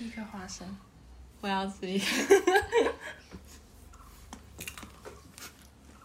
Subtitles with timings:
[0.00, 0.66] 吃一颗花生。
[1.42, 2.06] 我要吃一个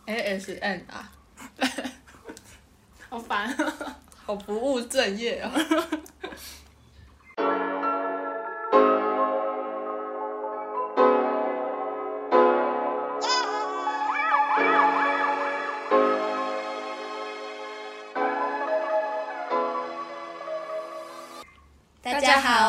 [0.05, 1.09] ASN 啊，
[3.09, 3.97] 好烦、啊。
[4.25, 5.49] 好不务正业哦。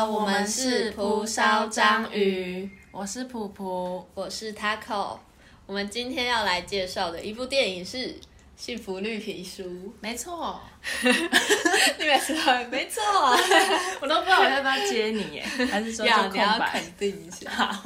[0.08, 4.06] 我们是蒲烧章鱼，我是普普。
[4.14, 5.18] 我是 Taco。
[5.66, 7.96] 我们今天要来介绍的一部电影是
[8.56, 9.64] 《幸福绿皮书》。
[10.00, 10.60] 没错，
[11.02, 13.02] 你每次都没错，
[14.00, 16.56] 我都不知道我要不要接你耶，还是说要你要？
[16.60, 17.82] 肯定一下。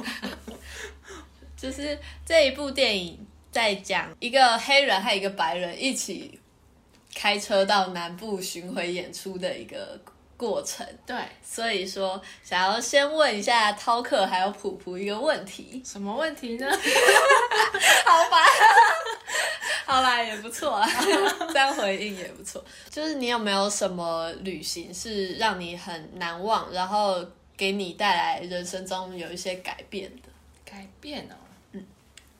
[1.57, 6.39] 就是这一部电影在讲一个黑人和一个白人一起
[7.15, 9.99] 开车到南部巡回演出的一个
[10.41, 10.83] 过程。
[11.05, 15.79] 对，所以说，想要先问一下涛克还有普普一个问题。
[15.85, 16.67] 什么问题呢？
[18.03, 18.37] 好吧，
[19.85, 20.89] 好啦，也不错啊，
[21.53, 22.65] 这样回应也不错。
[22.89, 27.23] 就是你有没有什么旅行是让你很难忘，然后
[27.55, 30.29] 给你带来人生中有一些改变的？
[30.65, 31.35] 改变哦，
[31.73, 31.85] 嗯，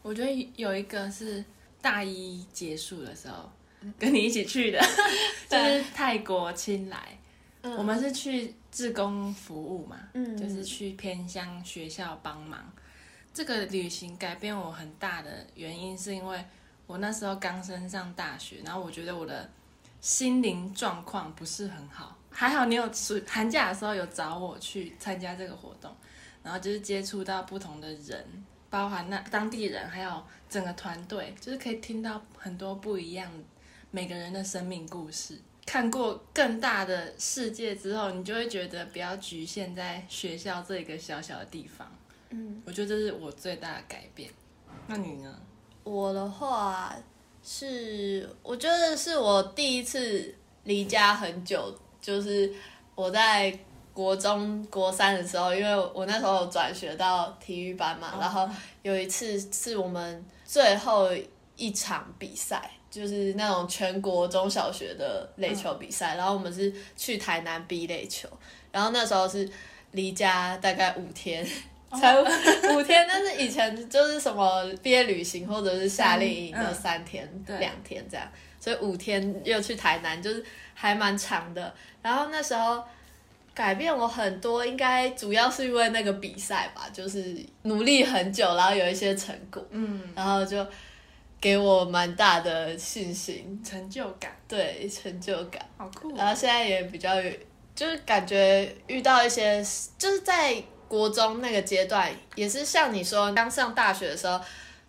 [0.01, 1.45] 我觉得有一个是
[1.83, 3.47] 大一结束的时候
[3.99, 4.79] 跟你一起去的，
[5.47, 6.89] 就是泰国清
[7.63, 7.75] 莱。
[7.77, 12.71] 我们是去志工服务嘛，嗯就是去偏乡学校帮忙。
[13.33, 16.43] 这个旅行改变我很大的原因，是因为
[16.85, 19.49] 我那时候刚升上大学，然后我觉得我的
[20.01, 22.17] 心灵状况不是很好。
[22.29, 25.93] 还好你有暑寒假的时候有找我去参加这个活动，
[26.43, 28.25] 然后就是接触到不同的人，
[28.69, 33.31] 包含那当地人，还有整个团队，就是可以听到很多不一样
[33.91, 35.39] 每个人的生命故事。
[35.65, 41.89] 看过更大的世界之后，你就会觉得不要局限在学校这一个小小的地方。
[42.29, 44.29] 嗯，我觉得这是我最大的改变。
[44.87, 45.39] 那你呢？
[45.83, 46.95] 我的话
[47.43, 50.33] 是，我觉得是我第一次
[50.63, 52.53] 离家很久，就是
[52.95, 53.57] 我在
[53.93, 58.49] 国中国三的时候，因为我那时候转学到体育班嘛，然后
[58.81, 61.09] 有一次是我们最后
[61.55, 68.29] 一场比赛，就是那种全国中小学的垒球比赛，然后我们是去台南比垒球，
[68.71, 69.49] 然后那时候是
[69.91, 71.43] 离家大概五天。
[71.93, 78.25] 才五五天，但是以前就是什么毕业旅行或者是夏令营的嗯三天、对两天这样，
[78.61, 80.41] 所以五天又去台南，就是
[80.73, 81.73] 还蛮长的。
[82.01, 82.81] 然后那时候
[83.53, 90.65] 改变我很多，应该主要是因为那个比赛吧，就是努力很久，然后有一些成果，嗯，然后就
[91.41, 95.59] 给我蛮大的信心，成就感，对成就感。
[95.75, 97.09] 好酷然后现在也比较，
[97.73, 99.57] 就是感觉遇到一些，
[99.97, 104.39] 就是在国中那个阶段，也是像你说刚上大学的时候，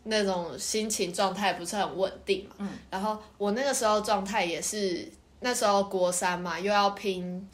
[0.02, 2.56] 那种心情状态不是很稳定嘛。
[2.58, 2.68] 嗯。
[2.90, 7.48] 然后我那个时候状态也是，那时候国三嘛，又要拼，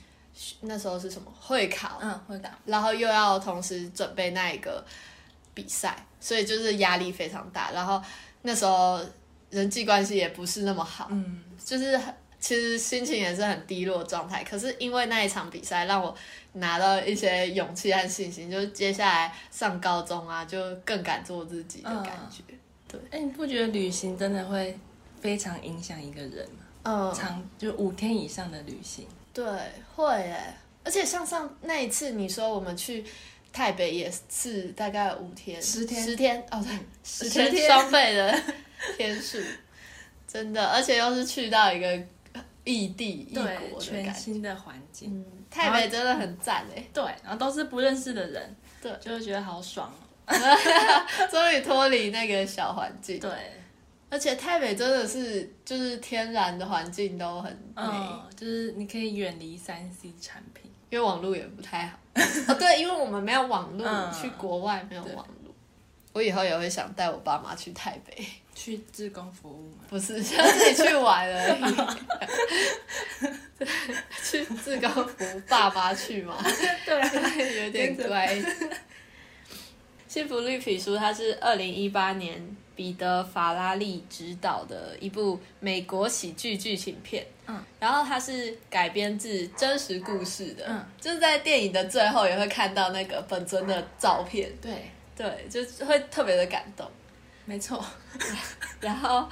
[0.63, 2.49] 那时候是什么会考，嗯，会考。
[2.65, 4.85] 然后又要同时准备那一个
[5.55, 7.71] 比赛，所以就是压力非常大。
[7.71, 8.03] 然后
[8.43, 9.01] 那时候
[9.51, 14.45] 人际关系也不是那么好，嗯，就是很其实心情也是很低落的状态。
[14.45, 16.15] 可是因为那一场比赛，让我
[16.53, 22.43] 拿到一些勇气和信心，就是接下来上高中啊，就更敢做自己的感觉。
[22.87, 24.79] 对哎、你不觉得旅行真的会
[25.21, 26.65] 非常影响一个人吗？
[26.85, 29.45] 嗯，长就五天以上的旅行，对，
[29.95, 30.55] 会诶。
[30.85, 33.05] 而且像上那一次，你说我们去
[33.53, 36.03] 台北也是大概五天，十天？
[36.03, 37.67] 十天哦，对，十天？
[37.67, 38.43] 双倍的
[38.97, 39.39] 天数，
[40.27, 42.01] 真的，而且又是去到一个
[42.65, 44.15] 异地异国的全。
[44.15, 48.93] 新的环境，嗯，台北真的很赞诶，对，然后都是不认识的人，对。
[49.01, 50.35] 就会觉得好爽哦。
[51.31, 53.19] 终于脱离那个小环境。
[53.19, 53.31] 对，
[54.11, 61.99] 而且台北真的是就是天然的环境都很美，嗯，就是你可以远离三 C 产品，因为网络也不太好。
[62.49, 65.55] 哦，对，因为我们没有网络，嗯去国外没有对网络。
[66.13, 69.85] 我以后也会想带我爸妈去台北，去志工服务嘛。
[69.89, 71.63] 不是想 自己去玩而已。
[74.25, 76.37] 去自高服爸妈去吗？
[76.85, 78.37] 对，有点乖。
[80.09, 96.89] 幸福绿皮书它是二零一八年彼得法拉利执导的一部美国喜剧剧情片，嗯，然后它是改编自真实故事的，嗯，就是在电影的最后也会看到那个本尊的照片，对，对，就会特别的感动。
[97.45, 97.85] 没错，
[98.81, 99.29] 然后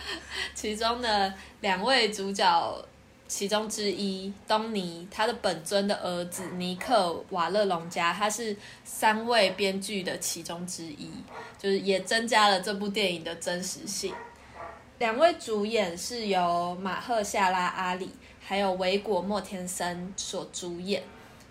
[0.52, 2.84] 其中的两位主角
[3.28, 11.10] 其中之一，东尼他的本尊的儿子尼克瓦勒隆加，他是三位编剧的其中之一，
[11.58, 14.14] 就是也增加了这部电影的真实性。
[14.98, 21.02] 两位主演是由马赫夏拉阿里还有维果莫天森所主演。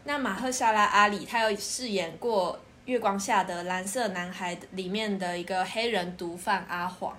[0.06, 2.54] 那马赫夏拉阿里他有饰演过
[2.86, 7.16] 《月光下的蓝色男孩》里面的一个黑人毒贩阿黄。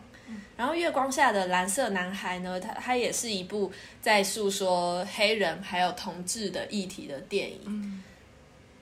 [0.56, 3.70] 然后《月光下的蓝色男孩》呢，它它也是一部
[4.00, 8.02] 在诉说黑人还有同志的议题的电影。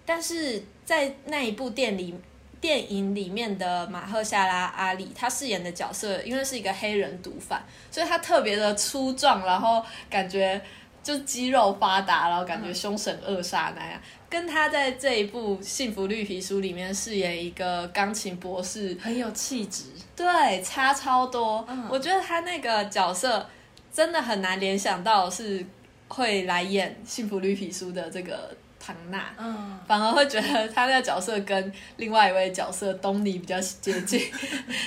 [0.07, 2.15] 但是在那一部电里
[2.61, 10.61] 电影里面的马赫夏拉阿里，他饰演的角色，因为是一个黑人毒贩，所以他特别的粗壮，然后感觉
[11.05, 14.01] 就肌肉发达，然后感觉凶神恶煞那样。
[14.29, 19.85] 跟他在这一部《幸福绿皮书》里面饰演一个钢琴博士，很有气质。
[20.17, 21.65] 对，差超多。
[21.89, 23.49] 我觉得他那个角色
[23.93, 25.65] 真的很难联想到是
[26.09, 34.21] 会来演《幸福绿皮书》的这个唐娜，嗯，反而会觉得他那个角色跟另外一位角色东尼比较接近，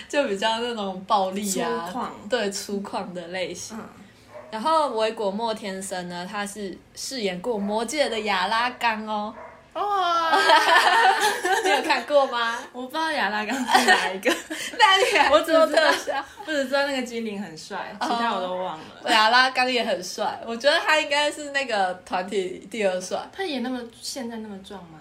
[0.09, 3.77] 就比较那种暴力啊，粗犷对粗犷的类型。
[3.77, 3.83] 嗯
[4.51, 9.33] 然后维果莫天生呢，他是饰演过《魔戒》的亚拉冈哦，
[9.73, 10.31] 哇，
[11.63, 12.57] 你有看过吗？
[12.71, 14.29] 我不知道亚拉冈是哪一个，
[14.79, 16.23] 那你还我只做知道？
[16.45, 19.11] 我只知道那个精灵很帅，其他我都忘了。
[19.11, 23.19] 亚拉冈也很帅，我觉得他应该是那个团体第二帅。
[23.31, 24.99] 他也那么现在那么壮吗？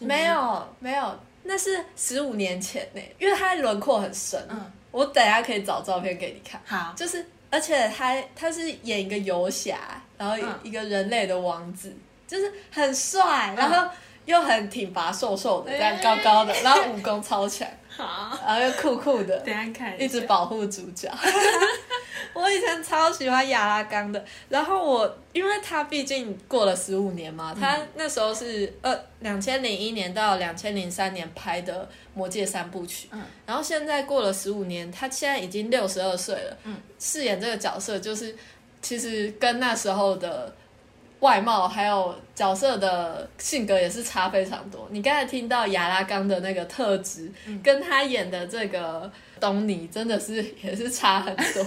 [0.00, 4.38] 没，有没有，那是十五年前呢，因为他轮廓很深。
[4.50, 6.60] 嗯，我等一下可以找照片给你看。
[6.66, 9.78] 好，就是，而且他他是演一个游侠，
[10.18, 10.58] 然后嗯。
[10.62, 11.94] 一个人类的王子，
[12.26, 13.88] 就是很帅，然后
[14.24, 21.10] 又很挺拔瘦瘦的，这样哎高高的，然后武功超强，好，然后又酷酷的，等一下看一直保护主角。
[22.34, 33.22] 我以前超喜欢亚拉冈的，然后我因为他毕竟过了十五年嘛，他那时候是呃两千零一年到两千零三年拍的《魔戒》三部曲，嗯。
[33.46, 36.76] 然后现在过了十五年，他现在已经六十二岁了，嗯。
[36.98, 38.36] 饰演这个角色就是
[38.82, 40.54] 其实跟那时候的。
[41.20, 44.86] 外貌还有角色的性格也是差非常多。
[44.90, 47.32] 你刚才听到亚拉冈的那个特质，
[47.62, 49.10] 跟他演的这个
[49.40, 51.66] 东尼真的是也是差很多。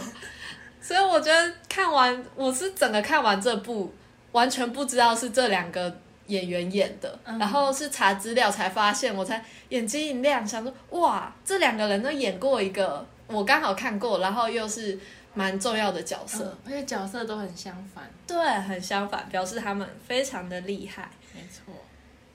[0.81, 3.91] 所以我觉得看完，我是整个看完这部，
[4.31, 5.93] 完全不知道是这两个
[6.27, 14.97] 演员演的，嗯然后是查资料才发现，我才眼睛一亮，想说哇，这两个人都演过一个我刚好看过，然后又是
[15.39, 21.09] 蛮重要的角色，嗯而且角色都很相反，对，很相反，表示他们非常的厉害。
[21.33, 21.73] 没错。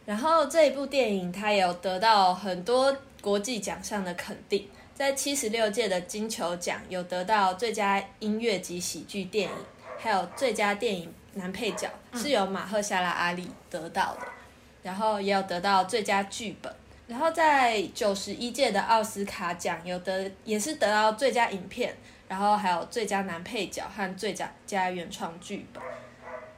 [0.06, 9.56] 然后这一部电影它也有得到很多国际奖项的肯定，在七十六届的金球奖有得到最佳音乐及喜剧电影，
[9.98, 14.26] 还有最佳电影男配角是由马赫夏拉阿里得到的，
[14.82, 16.74] 然后也有得到最佳剧本。
[17.06, 21.94] 然后在九十一届的奥斯卡奖有得也是得到最佳影片，
[22.28, 25.82] 然后还有最佳男配角和最佳佳原创剧本。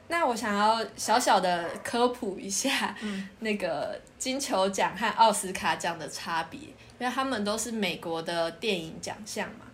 [0.09, 2.95] 那我想要小小的科普一下，
[3.39, 6.59] 那个金球奖和奥斯卡奖的差别，
[6.97, 9.65] 因为他们都是美国的电影奖项嘛。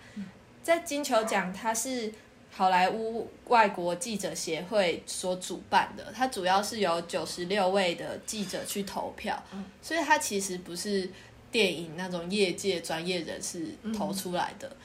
[0.64, 2.12] 在金球奖，它是
[2.50, 9.40] 好莱坞外国记者协会所主办的，它主要是由九十六位的记者去投票，
[9.84, 11.08] 所以它其实不是
[11.52, 14.76] 电影那种业界专业人士投出来的。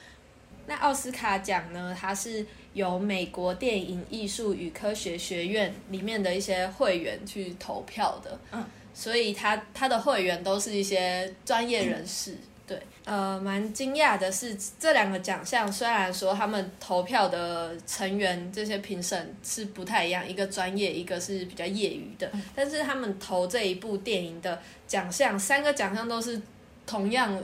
[0.69, 1.97] 那奥斯卡奖呢？
[1.99, 12.37] 它是由美国电影艺术与科学学院里面的一些会员去投票的，嗯，所以他他的会员都是一些专业人士。
[12.67, 26.39] 对，呃，蛮惊讶的是，这两个奖项虽然说他们投票的成员这些评审是不太一样，一个专业，一个是比较业余的，但是他们投这一部电影的奖项，三个奖项都是
[26.85, 27.35] 同样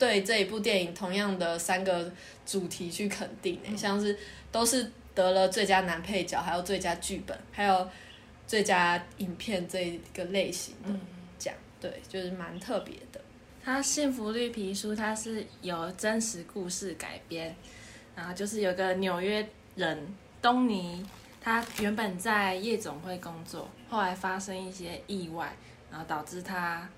[0.00, 2.10] 对这一部电影同样的三个
[2.46, 4.18] 主题去肯定、欸，像是
[4.50, 7.88] 都是得了最佳男配角，还有最佳剧本，还有
[8.46, 10.88] 最佳影片这一个类型的
[11.38, 13.20] 奖，对，就是蛮特别的。
[13.62, 17.54] 它《幸福绿皮书》它是由真实故事改编，
[18.16, 21.04] 然后就是有个纽约人东尼，
[21.42, 25.54] 他原本在夜总会工作，后来发生一些意外，
[25.90, 26.88] 然后导致他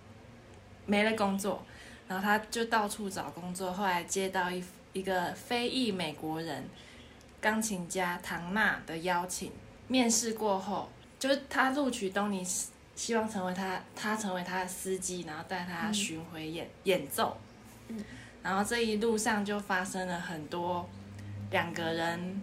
[0.86, 1.66] 没了工作，
[2.12, 6.62] 然后他就到处找工作，后来接到一一个非裔美国人
[7.40, 9.50] 钢琴家唐娜的邀请，
[9.88, 12.46] 面试过后，就是他录取东尼，
[12.94, 17.34] 希望成为他，他成为他的司机，然后带他巡回演、演奏。
[18.42, 20.86] 然后这一路上就发生了很多
[21.50, 22.42] 两个人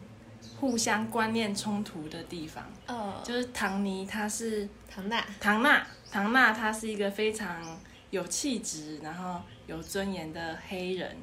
[0.59, 2.65] 互相观念冲突的地方。
[2.88, 11.15] 嗯，就是唐尼他是唐娜，唐娜，唐娜她是一个非常有气质，然后有尊严的黑人，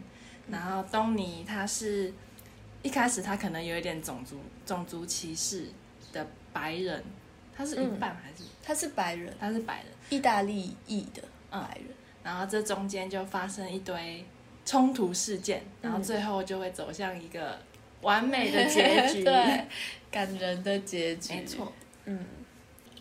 [0.48, 2.12] 然后东尼他是
[2.82, 5.66] 一开始他可能有一点种族种族歧视
[6.12, 7.02] 的白人，
[7.56, 11.88] 他是一半还是、他是白人，他是白人，意大利裔的白人。
[12.22, 14.24] 然后这中间就发生一堆
[14.64, 17.58] 冲突事件，然后最后就会走向一个
[18.02, 19.22] 完美的结局。
[19.26, 19.66] 对，
[20.10, 21.34] 感人的结局。
[21.34, 21.72] 没错。
[22.04, 22.24] 嗯，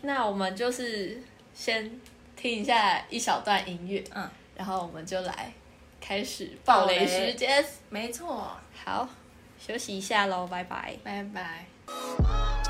[0.02, 1.20] 那我们就是
[1.54, 1.90] 先
[2.36, 5.52] 听一下一小段音乐，嗯，然后我们就来
[6.00, 7.64] 开始暴雷时间。
[7.90, 9.08] 没错，好，
[9.58, 10.96] 休息一下喽，拜拜。
[11.04, 12.65] 拜拜。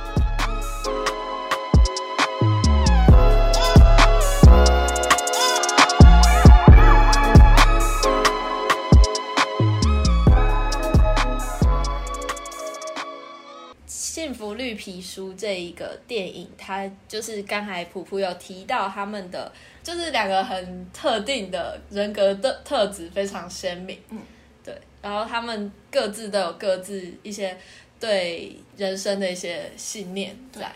[14.27, 19.53] 幸福绿皮书这一个电影，它就是刚才普普有提到他们的，
[19.85, 24.19] 就是两个很特定的人格的特质非常鲜明，嗯，
[24.65, 27.57] 对，然后他们各自都有各自一些
[28.01, 30.73] 对人生的一些信念在。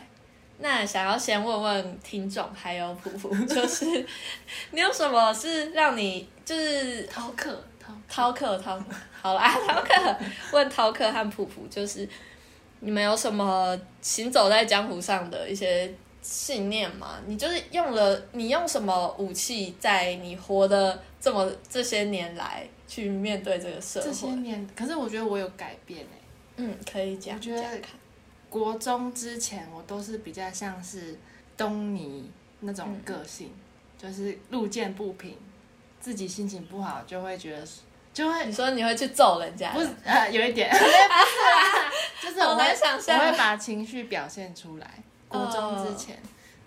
[0.59, 3.85] 那想要先问问听众还有普普，就 是
[4.71, 7.61] 你有什么是让你就是饕客，
[8.09, 10.17] 饕客饕客，好啦，饕客
[10.53, 12.09] 问饕客和普普就是。
[12.81, 17.19] 你们有什么行走在江湖上的一些信念吗？
[17.27, 24.07] 你就是用了你用什么武器，在你活的这么这些年来去面对这个社会？
[24.07, 26.07] 这些年，可是我觉得我有改变诶。
[26.57, 27.37] 嗯，可以讲。
[27.37, 27.81] 我觉得
[28.49, 31.19] 国中之前我都是比较像是
[31.57, 33.51] 东尼那种个性，
[33.99, 35.37] 就是路见不平，
[36.01, 37.67] 自己心情不好就会觉得。
[38.21, 39.71] 就会你说你会去揍人家？
[39.73, 40.71] 不是呃，有一点，
[42.21, 44.87] 就是我会我会把情绪表现出来。
[45.27, 46.19] 高中之前，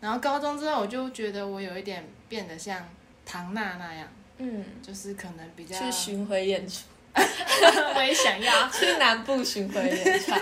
[0.01, 2.83] 然后高中之后，我就觉得我有一点变得像
[3.25, 4.07] 唐娜那样，
[4.37, 10.39] 嗯，就是可能比较去巡回演出， 我也想要去南部巡回演唱，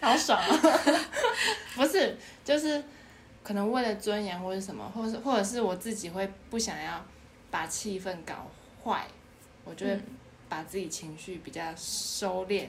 [0.00, 0.60] 好爽啊！
[1.74, 2.82] 不是，就是
[3.42, 7.04] 可能为了尊严或者什么，或者或者是我自己会不想要
[7.50, 8.48] 把气氛搞
[8.84, 9.04] 坏，
[9.64, 10.00] 我觉得。
[10.50, 12.66] 把自己情绪比较收敛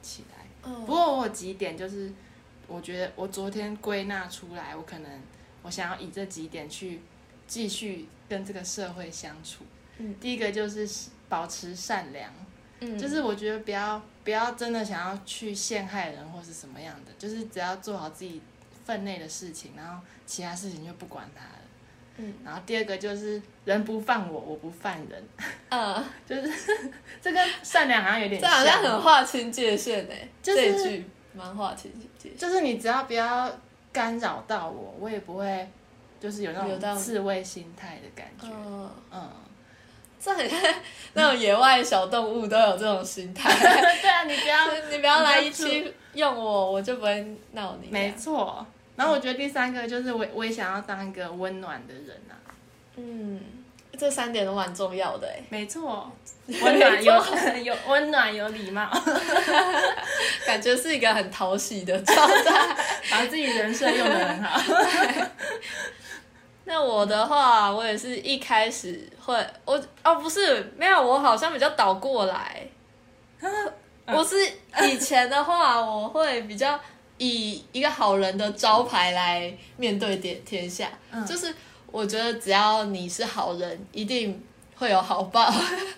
[0.00, 0.46] 起来。
[0.64, 2.12] 嗯不过我有几点就是，
[2.68, 5.10] 我觉得我昨天归纳出来，我可能
[5.62, 7.00] 我想要以这几点去
[7.48, 9.64] 继续跟这个社会相处。
[9.98, 10.88] 嗯，第一个就是
[11.28, 12.32] 保持善良。
[12.78, 18.40] 嗯，就是我觉得不要不要真的想要去陷害人或是什么样的，就是只要做好自己
[18.84, 21.61] 分内的事情，然后其他事情就不管它了。
[22.18, 25.28] 嗯，然后第二个就是人不犯我，我不犯人。
[25.70, 26.52] 嗯， 就是
[27.20, 30.28] 这跟善良好像有点，这好像很划清界限诶。
[30.42, 31.04] 这句
[31.34, 33.50] 蛮划清界限，就是你只要不要
[33.90, 35.68] 干扰到我，我也不会，
[36.20, 38.54] 就是有那种刺猬心态的感觉。
[38.54, 39.30] 嗯嗯，
[40.20, 40.60] 这很像
[41.14, 43.50] 那种野外小动物都有这种心态。
[44.02, 47.88] 对啊，你不要你不要来一期用我，我就不会闹你。
[47.90, 48.64] 没错。
[48.96, 52.36] 然后我觉得第三个就是我我也想要当一个温暖的人啊，
[52.96, 53.40] 嗯，
[53.98, 56.10] 这三点都蛮重要的哎，没错，
[56.46, 57.12] 温暖有
[57.64, 58.88] 有温暖有礼貌，
[60.46, 62.76] 感觉是一个很讨喜的状态，
[63.10, 64.60] 把自己人设用的很好。
[66.64, 69.34] 那我的话，我也是一开始会
[69.64, 72.66] 我哦不是没有，我好像比较倒过来，
[74.06, 74.36] 我是
[74.86, 76.78] 以前的话我会比较。
[77.22, 80.90] 以一个好人的招牌来面对天天下，
[81.24, 81.54] 就是
[81.86, 84.42] 我觉得只要你是好人，一定
[84.74, 85.42] 会有好报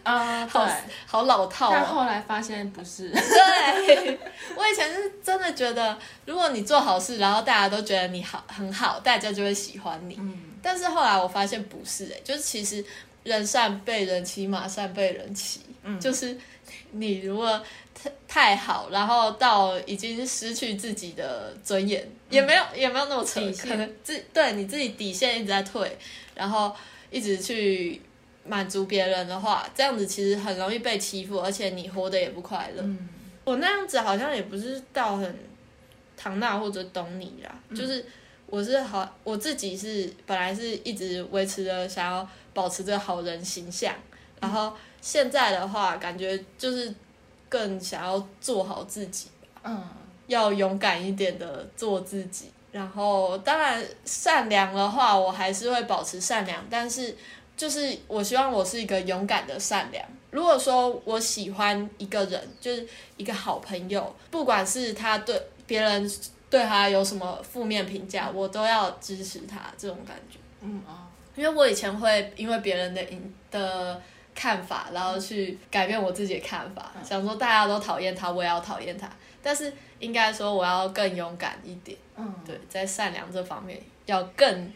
[0.04, 0.44] 啊！
[0.46, 0.68] 好
[1.06, 3.08] 好老套，但后来发现不是。
[3.08, 4.18] 对，
[4.54, 10.16] 我以前是真的觉得，如果你做好事，然后大家都觉得你好很好，大家就会喜欢你。
[10.18, 10.38] 嗯。
[10.60, 12.84] 但是后来我发现不是，哎，就是其实
[13.22, 15.60] 人善被人欺，马善被人骑。
[15.84, 15.98] 嗯。
[15.98, 16.36] 就是
[16.90, 17.62] 你如果。
[18.26, 25.96] 太好，然后到已经失去自己的尊严，也没有也没有那么扯，可能自对你自己底线一直在退，
[26.34, 26.74] 然后
[27.10, 28.00] 一直去
[28.44, 32.84] 满足别人的话，这样子其实很容易被欺负，而且你活得也不快乐。
[33.44, 35.38] 我那样子好像也不是到很
[36.16, 38.04] 唐娜或者懂你啦，就是
[38.46, 43.94] 我是好我自己是本来是一直维持着想要保持着好人形象，
[44.40, 46.92] 然后现在的话感觉就是。
[47.54, 49.28] 更想要做好自己，
[49.62, 49.80] 嗯，
[50.26, 52.50] 要勇敢一点的做自己。
[52.72, 56.66] 然后，当然善良的话，我还是会保持善良。
[56.68, 57.16] 但是，
[57.56, 60.04] 就是我希望我是一个勇敢的善良。
[60.32, 62.84] 如果说我喜欢一个人，就是
[63.16, 66.10] 一个好朋友，不管是他对别人
[66.50, 70.40] 对他有什么负面评价，我都要支持他这种感觉。
[70.60, 71.06] 嗯啊，
[71.36, 74.02] 因为我以前会因为别人的影的
[74.34, 79.08] 看法，然后去改变我自己的看法，嗯想说大家都讨厌他，我也要讨厌他。
[79.42, 84.72] 但是应该说我要更勇敢一点，嗯，对，在善良这方面要更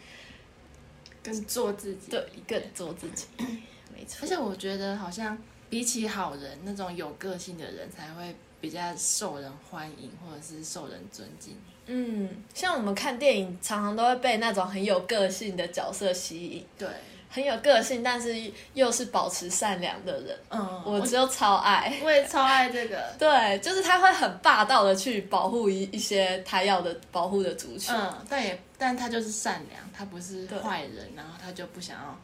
[1.23, 2.11] 更做自己。
[2.11, 3.27] 对更做自己，
[3.95, 4.29] 没错而。
[4.29, 5.37] 且我觉得好像
[5.71, 11.57] 比起好人那种有个性的人，才会比较受人欢迎，或者是受人尊敬。
[11.87, 16.87] 嗯，像我们看电影，常常都会被那种很有个性的角色吸引，对，
[17.30, 18.35] 很有个性，但是
[18.75, 21.92] 又是保持善良的人，嗯，我只有超爱。
[22.02, 23.14] 我 也超爱这个。
[23.18, 27.94] 对，就是他会很霸道的去保护一一些他要的保护的族群。
[27.94, 32.18] 嗯，但也但他就是善良，他不是坏人，然后他就不想要，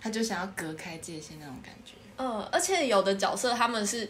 [0.00, 1.92] 他就想要隔开界限那种感觉。
[2.18, 4.08] 嗯，而且有的角色他们是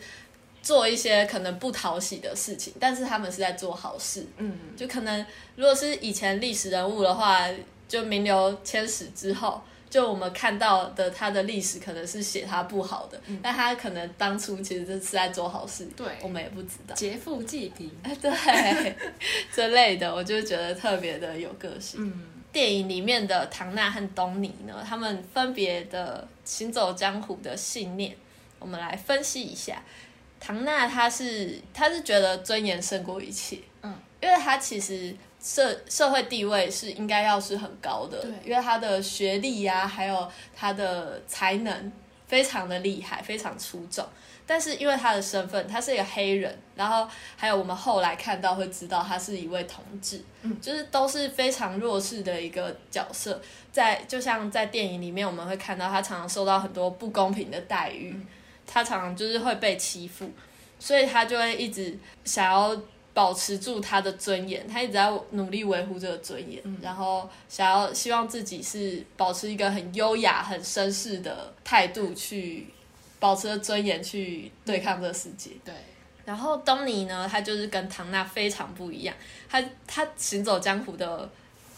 [0.63, 4.27] 做一些可能不讨喜的事情，但是他们是在做好事。
[4.37, 5.25] 嗯，就可能
[5.57, 7.49] 如果是以前历史人物的话，
[7.89, 9.63] 就名流千史之后，
[9.97, 16.95] 就我们看到的他的历史可能是写他不好的，但他可能当初其实是在做好事，对我们也不知道。
[16.95, 17.91] 劫富济贫。
[18.21, 18.95] 对，
[19.51, 21.99] 这类的我就觉得特别的有个性。
[22.03, 28.15] 嗯，电影里面的唐娜和东尼呢，他们分别的行走江湖的信念，
[28.59, 29.83] 我们来分析一下。
[30.39, 41.93] 唐娜她是她是觉得尊严胜过一切，嗯，因为她其实社社会地位是应该要是很高的，对因为他的学历呀、还有他的才能
[42.27, 44.05] 非常的厉害，非常出众。
[44.45, 53.41] 但是因为他的身份，他是一个黑人，然后还有我们后来看到会知道他是一位同志，嗯就是都是非常弱势的一个角色。
[53.71, 58.17] 在就像在电影里面，我们会看到他常常受到很多不公平的待遇，
[58.67, 60.29] 他常常就是会被欺负，
[60.81, 62.77] 所以他就会一直想要
[63.17, 72.67] 保持住他的尊严，他一直在努力维护这个尊严，然后想要希望自己是保持一个很优雅、很绅士的态度去
[73.19, 75.53] 保持着尊严去对抗这个世界。
[75.65, 75.73] 对，
[76.27, 79.17] 然后东尼呢，他就是跟唐娜非常不一样，
[79.49, 81.27] 他他行走江湖的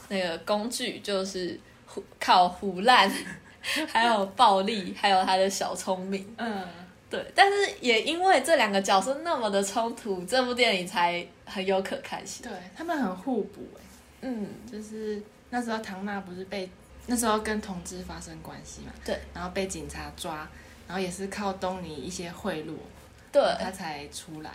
[0.08, 3.08] 那个工具就是胡靠胡烂，
[3.86, 6.34] 还有暴力，还有他的小聪明。
[6.36, 6.64] 嗯，
[7.10, 12.42] 对，但是也因为这两个角色那么的冲突，这部电影才很有可看性。
[12.46, 13.80] 对他们很互补哎，
[14.22, 16.68] 嗯，就是那时候唐娜不是被
[17.06, 20.46] 那时候跟同志发生关系嘛，对，然后被警察抓，
[20.86, 22.74] 然后也是靠东尼一些贿赂，
[23.32, 24.50] 对，他才出来，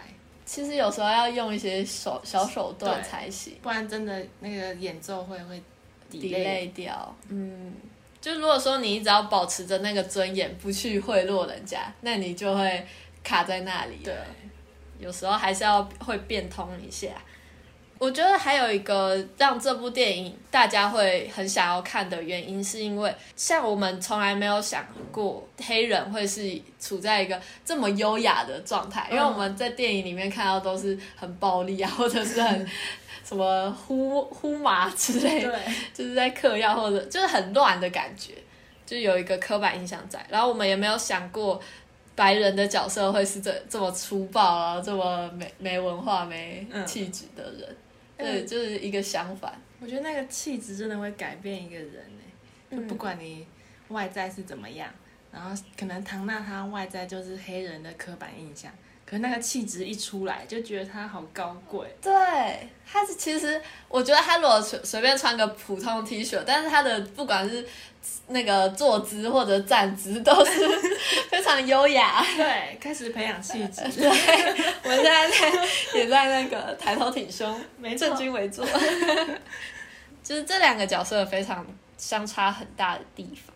[0.45, 3.55] 其实有时候要用一些手小手段才行。
[3.63, 5.59] 不然真的那个演奏会会
[6.11, 7.15] delay 掉。
[7.29, 7.73] 嗯，
[8.23, 12.88] 就如果说你一直要保持着那个尊严，不去贿赂人家，那你就会
[13.21, 13.97] 卡在那里。
[14.01, 14.15] 对，
[14.97, 17.09] 有时候还是要会变通一下。
[17.99, 32.67] 我觉得还有一个让这部电影大家会很想要看的原因，是因为像我们从来没有想过黑人会是处在一个这么优雅的状态，因为我们在电影里面看到都是很暴力啊，或者是很
[33.23, 35.59] 什么呼呼麻之类的，
[35.93, 38.33] 就是在嗑药或者就是很乱的感觉，
[38.86, 40.25] 就有一个刻板印象在。
[40.29, 41.62] 然后我们也没有想过
[42.15, 47.63] 白人的角色会是这这么粗暴啊，这么没没文化、没嗯气质的人。
[47.69, 47.75] 嗯
[48.15, 49.51] 对，就是一个相反。
[49.81, 53.45] 我觉得那个气质真的会改变一个人哎，就嗯不管你
[53.88, 54.88] 外在是怎么样，
[55.31, 58.71] 然后可能唐娜她外在就是黑人的刻板印象，
[59.05, 61.87] 可是那个气质一出来，就觉得他好高贵。
[62.01, 62.11] 对，
[62.89, 67.65] 他是其实我觉得他如果随随便穿个普通 T 恤，但是他的不管是
[68.27, 70.51] 那个坐姿或者站姿都是
[71.29, 72.25] 非常优雅。
[72.35, 73.81] 对，开始培养气质。
[73.91, 74.07] 对，
[74.83, 78.65] 我们现在在也在那个抬头挺胸，没正襟危坐，
[80.23, 81.65] 就是这两个角色非常
[81.97, 83.52] 相差很大的地方。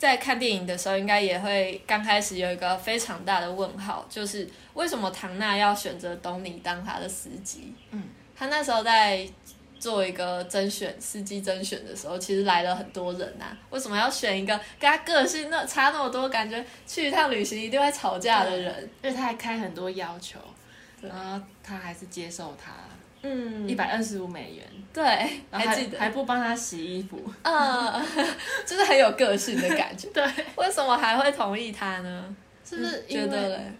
[0.00, 7.74] 在看电影的时候，应该也会刚开始有一个非常大的问号，就是为什么唐娜要选择东尼当他的司机？
[7.90, 9.28] 嗯，他那时候在
[9.78, 18.90] 做一个甄选司机甄选的时候，其实来了很多人呐、为什么要选一个跟他个性那差那么多，感觉去一趟旅行一定会吵架的人？
[19.02, 20.38] 因为他还开很多要求，
[21.02, 22.72] 然后他还是接受他
[23.22, 25.04] 嗯，一百二十五美元，对，
[25.50, 27.20] 还记得，还不帮他洗衣服。
[27.42, 28.06] 嗯，
[28.66, 30.08] 就是很有个性的感觉。
[30.14, 30.24] 对，
[30.56, 32.36] 为什么还会同意他呢？
[32.64, 33.72] 是不是觉因为得嘞？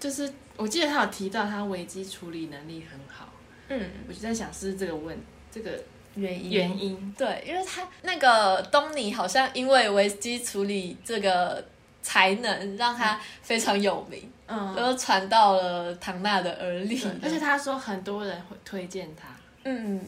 [0.00, 3.32] 就是我记得他有提到他危机处理能力很好，
[3.68, 5.16] 嗯，我就在想是这个问
[5.50, 5.70] 这个
[6.14, 7.14] 原因原因。
[7.16, 11.64] 对，因为他那个东尼好像因为危机处理这个
[12.08, 19.28] 才能让他非常有名，嗯，然后传到了唐娜的耳里，而且他说很多人会推荐他，
[19.64, 20.00] 嗯，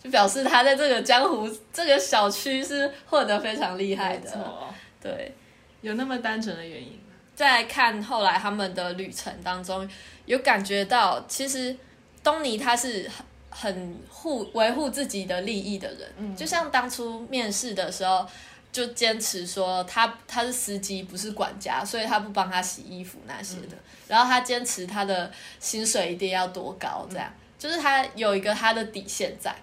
[0.00, 5.34] 就表示他在这个江湖这个小区是混得非常厉害的，错，对。
[5.80, 6.92] 有那么单纯的原因。
[6.92, 7.12] 吗？
[7.34, 9.90] 再看后来他们的旅程当中，
[10.26, 11.76] 有感觉到其实
[12.22, 13.10] 东尼他是
[13.50, 16.36] 很很护维护自己的利益的人，嗯。
[16.36, 18.24] 就像当初面试的时候。
[18.72, 23.76] 就坚持说他他是司机不是管家，所以他不帮他洗衣服那些的。
[24.08, 29.54] 然后他坚持他的薪水一定要多高，这样、就是他有一个他的底线在。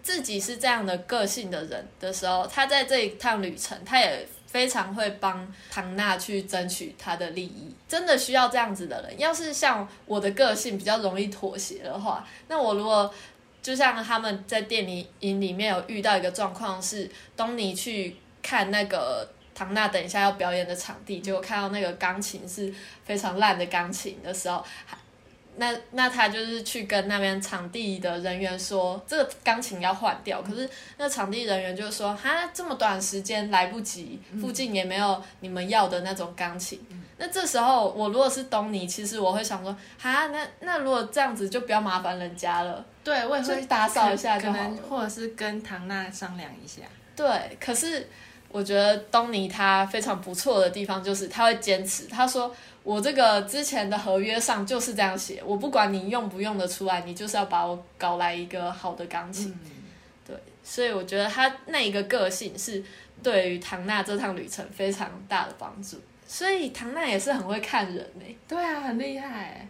[0.00, 7.74] 自己是这样的个性的人的时候，他在这一趟旅程，他也非常会帮唐娜去争取他的利益。
[7.86, 9.18] 真的需要这样子的人。
[9.18, 13.12] 要是像我的个性比较容易妥协的话，那我如果
[13.60, 14.88] 就像他们在电
[15.20, 22.72] 影里面有遇到一个状况是，东尼去看那个唐娜等一下要表演的场地，结果看到那个钢琴是
[23.04, 24.64] 非常烂的钢琴的时候，
[25.56, 30.40] 那那他就是去跟那边场地的人员说，这个钢琴要换掉。
[30.40, 36.80] 可是那场地人员就说，哈，这么短时间来不及，附近也没有你们要的那种钢琴。
[37.16, 42.84] 那这时候我如果是东尼，其实我会想说，哈，那那如果这样子就不要麻烦人家了。
[43.02, 46.82] 对，我也会就打扫一下可就能或者是跟唐娜商量一下。
[47.16, 48.08] 对，可是
[48.50, 59.48] 我觉得东尼他非常不错的地方就是他会坚持，他说我这个之前的合约上就是这样写，我不管你用不用得出来，你就是要把我搞来一个好的钢琴。
[59.64, 59.70] 嗯，
[60.26, 62.82] 对，所以我觉得他那一个个性是
[63.22, 65.98] 对于唐娜这趟旅程非常大的帮助。
[66.26, 69.68] 所以唐娜也是很会看人呢、对啊，很厉害。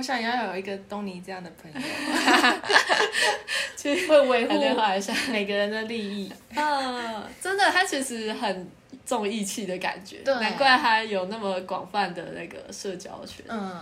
[0.00, 1.78] 好想要有一个东尼这样的朋友，
[3.76, 5.12] 去会维护话一下。
[5.30, 6.32] 每个人的利益。
[6.56, 8.66] 嗯，真的，他其实很
[9.04, 13.44] 重义气的感觉，对难怪他有那么广泛的那个社交圈。
[13.46, 13.78] 嗯，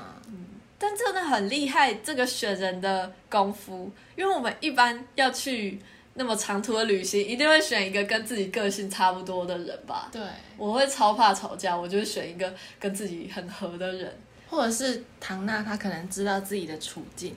[0.77, 5.81] 但真的很厉害，这个选人的功夫，因为我们一般要去
[6.15, 10.09] 那么长途的旅行，一定会选一个跟自己个性差不多的人吧。
[10.11, 10.21] 对，
[10.57, 14.13] 我会超怕吵架，我就会选一个跟自己很合的人。
[14.49, 17.35] 或者是唐娜，她可能知道自己的处境，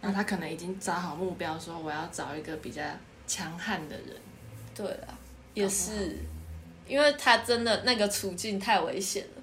[0.00, 2.82] 然后她可能已经找好目标，说我要找一个比较
[3.26, 4.16] 强悍的人。
[4.74, 5.18] 对啊，
[5.54, 6.16] 也是，
[6.86, 9.42] 因为她真的那个处境太危险了。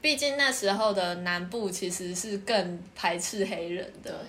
[0.00, 4.24] 毕竟那时候的南部其实是更排斥黑人的。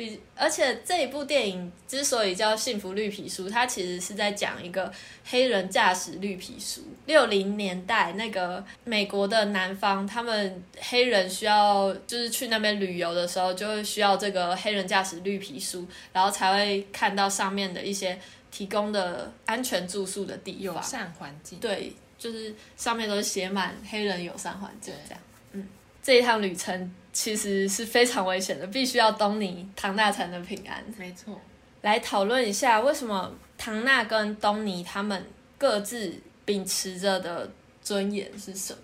[0.00, 4.90] 比而且这一部电影之所以叫《幸福绿皮书》，它其实是在讲一个
[5.26, 6.80] 黑人驾驶绿皮书。
[7.04, 18.18] 六零年代那个美国的南方，他们黑人需要就是去那边旅游的时候，就会需要这个黑人驾驶绿皮书，然后才会看到上面的一些
[18.50, 20.82] 提供的安全住宿的地方友方。
[20.82, 21.58] 善环境。
[21.58, 25.22] 对，就是上面都是写满黑人友善环境对这样。
[25.52, 25.68] 嗯，
[26.02, 30.82] 这一趟旅程其实是非常危险的，必须要东尼唐娜才能平安。
[30.96, 31.38] 没错。
[31.82, 35.22] 来讨论一下，为什么唐娜跟东尼他们
[35.58, 36.14] 各自
[36.46, 37.50] 秉持着的
[37.82, 38.78] 尊严是什么？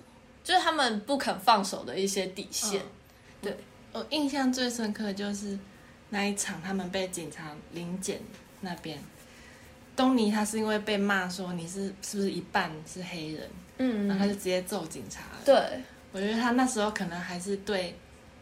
[0.44, 2.83] 就是他们不肯放手的一些底线。
[3.40, 3.57] 对，
[3.92, 5.59] 我印象最深刻的就是
[6.11, 8.20] 那一场，他们被警察临检
[8.61, 8.99] 那边，
[9.96, 15.38] 东尼他是因为被骂说你是是不是一半是黑人，嗯然后他就直接揍警察了。
[15.42, 15.55] 对，
[16.12, 17.96] 我觉得他那时候可能还是对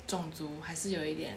[0.06, 1.36] 种族还是有一点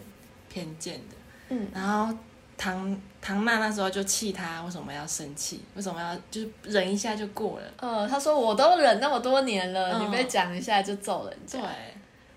[0.49, 1.15] 偏见的。
[1.49, 2.13] 嗯，然后
[2.57, 7.73] 唐唐娜那时候就气他为什么要生气，为什么要就是忍一下就过了。
[7.77, 11.59] 呃，他说我都忍那么多年了，嗯你被讲一下就揍人家。
[11.59, 11.69] 对，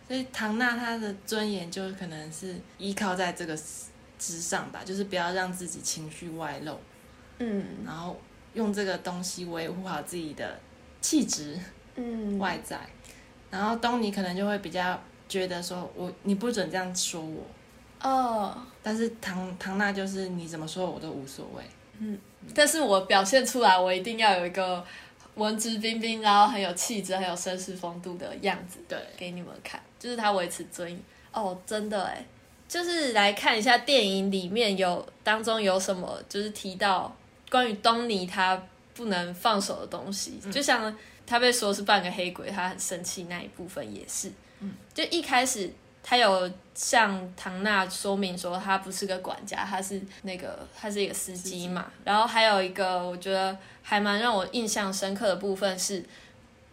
[0.07, 3.59] 所以唐娜她的尊严就可能是依靠在这个
[4.19, 6.79] 之上吧，就是不要让自己情绪外露，
[7.38, 8.21] 嗯然后
[8.55, 10.59] 用这个东西维护好自己的
[11.01, 11.59] 气质
[11.97, 12.79] 嗯，外在。
[13.51, 17.43] 然后东尼可能就会比较觉得说我你不准这样说我，
[18.03, 21.62] 哦，但是唐唐娜就是你怎么说我都无所谓。
[22.01, 22.19] 嗯
[22.55, 24.85] 但是我表现出来，我一定要有一个
[25.35, 31.01] 文质彬彬，然后很有气质、很有绅士风度的样子对，给你们看，就是他维持尊严。
[31.33, 32.25] 哦，真的哎，
[32.66, 37.14] 就是来看一下电影里面有当中有什么，就是提到
[37.51, 38.61] 关于东尼他
[38.95, 44.33] 不能放手的东西，就像他被说是半个黑鬼，他很生气那一部分也是。
[44.61, 45.70] 嗯，就一开始
[46.03, 51.90] 他有向唐娜说明说他不是个管家，他是那个他是一个司机嘛。
[52.05, 56.03] 然后还有一个我觉得还蛮让我印象深刻的部分是，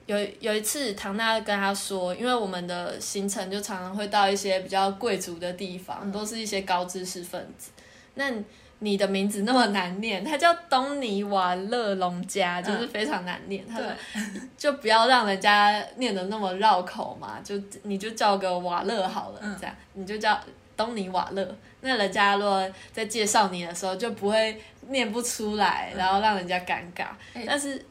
[0.05, 7.71] 有有一次唐娜跟他说，因为我们的行程就常常会到一些比较贵族的地方，都是一些高知识分子。
[8.15, 8.31] 那
[8.79, 13.67] 你的名字那么难念，他叫东尼瓦勒隆加，就是非常难念。
[13.67, 13.87] 他说
[14.55, 20.39] 就不要让人家念的那么绕口嘛，就你就叫个瓦勒好了，这样你就叫
[20.75, 21.57] 东尼瓦勒。
[21.81, 27.07] 那人家如果在介绍你的时候就不会念不出来，然后让人家尴尬。
[27.47, 27.83] 但是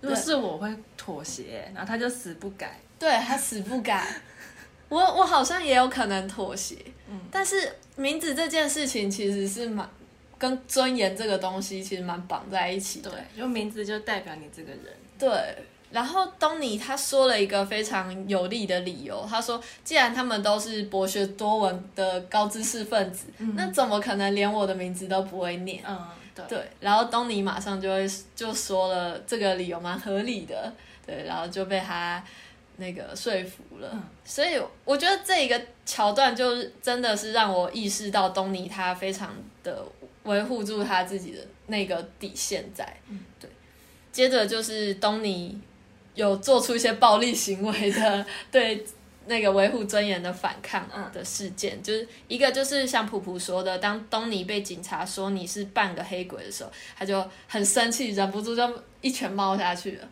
[0.00, 4.06] 如果是我会妥协，然后他就死不改，对他死不改。
[4.88, 6.76] 我我好像也有可能妥协，
[7.10, 9.86] 嗯，但是名字这件事情其实是蛮。
[10.42, 14.86] 跟尊严这个东西其实蛮绑在一起的，对，用名字就代表你这个人。
[15.16, 15.30] 对，
[15.92, 25.80] 然后东尼他说了一个非常有力的理由，他说，既然他们都是博学多闻的高知识分子，那怎么可能连我的名字都不会念？
[25.86, 25.96] 嗯，
[26.34, 26.44] 对。
[26.48, 30.72] 对，然后东尼马上就会就说了这个理由蛮合理的，
[31.06, 32.20] 对，然后就被他
[32.78, 33.96] 那个说服了。
[34.24, 39.30] 所以我觉得这一个桥段就是真的是让我意识到东尼他非常
[39.62, 39.84] 的。
[40.24, 43.50] 维护住他自己的那个底线在，嗯对。
[44.10, 45.58] 接着就是东尼
[46.14, 48.84] 有做出一些暴力行为的， 对
[49.26, 60.08] 那个维护尊严的反抗的事件，就是一个就是像普普说的，当东尼被警察说你是半个黑鬼的时候，他就很生气，忍不住就一拳猫下去了。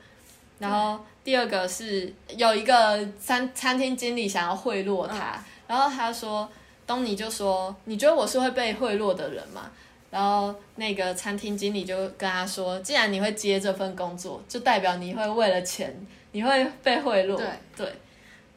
[0.58, 6.50] 然后第二个是有一个餐餐厅经理想要贿赂他，然后他说
[6.86, 9.70] 东尼就说：“你觉得我是会被贿赂的人吗？”
[10.10, 15.94] 然后那个餐厅经理就跟他说：“既然你会接这份工作，就代表你会为了钱，
[16.32, 17.46] 你会被贿赂。”对
[17.76, 17.92] 对。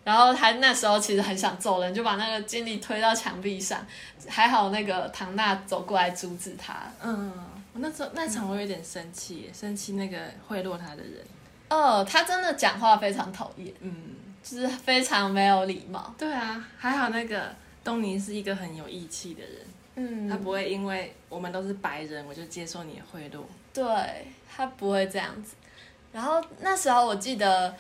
[0.03, 3.85] 然后他那时候其实很想揍人，就把那个经理推到墙壁上。
[4.27, 6.75] 还好那个唐娜走过来阻止他。
[7.01, 7.31] 嗯，
[7.73, 11.23] 我那时候那场我有点生气，生气那个贿赂他的人。
[11.69, 13.93] 哦，他真的讲话非常讨厌，嗯，
[14.43, 16.13] 就是非常没有礼貌。
[16.17, 19.51] 对啊，还好那个东尼是一个很有义气的人。
[19.95, 23.39] 嗯，他不会因为我们都是白人，我就接受你的贿赂。
[23.73, 23.86] 对
[24.49, 25.56] 他不会这样子。
[26.12, 27.75] 然后那时候我记得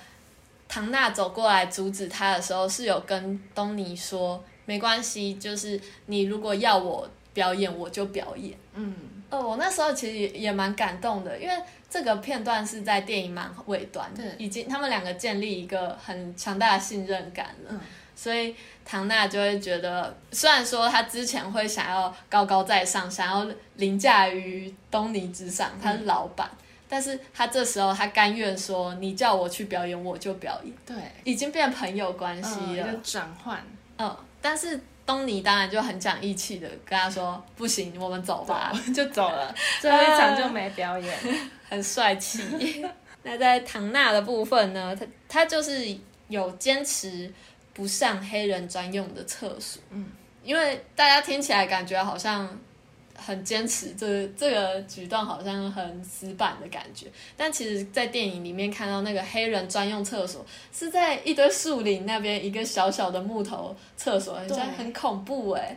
[0.67, 8.57] 唐娜走过来阻止他的时候，是有跟东尼说没关系，就是你如果要我表演，我就表演。
[8.73, 8.95] 嗯，
[9.29, 11.55] 哦，我那时候其实也也蛮感动的，因为
[11.89, 17.69] 这个片段是在电影蛮尾端，对，已经他们两个建立一个很强大的信任感了。
[17.69, 17.79] 嗯。
[18.15, 26.49] 所以唐娜就会觉得，虽然说她之前会想要高高在上，想要凌驾于东尼之上，她是老板，
[26.87, 33.61] 但是她这时候她甘愿说：“你叫我去表演，我就表演。”对，已经变朋友关系了，转换。
[33.97, 41.17] 嗯，但是东尼当然就很讲义气的跟他说：“不行，我们走吧。” 就走了， 最后一场就没表演，
[41.67, 42.85] 很帅气。
[43.23, 45.97] 那在唐娜的部分呢，他他就是
[46.27, 47.31] 有坚持。
[47.73, 50.11] 不上黑人专用的厕所，嗯，
[50.43, 52.47] 因为大家听起来感觉好像
[53.15, 57.07] 很坚持，这这个举动好像很死板的感觉。
[57.35, 65.75] 但其实，在电影里面看到那个黑人专用厕所是在一堆树林那边一个小小的木头厕所，很像很恐怖哎，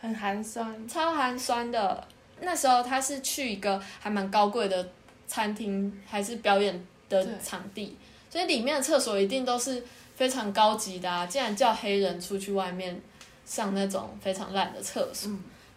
[0.00, 2.04] 很寒酸，超寒酸的。
[2.40, 4.88] 那时候他是去一个还蛮高贵的
[5.28, 7.96] 餐厅，还是表演的场地，
[8.28, 9.84] 所以里面的厕所一定都是。
[10.16, 11.24] 非常高级的啊！
[11.26, 13.00] 竟然叫黑人出去外面
[13.44, 15.30] 上那种非常烂的厕所，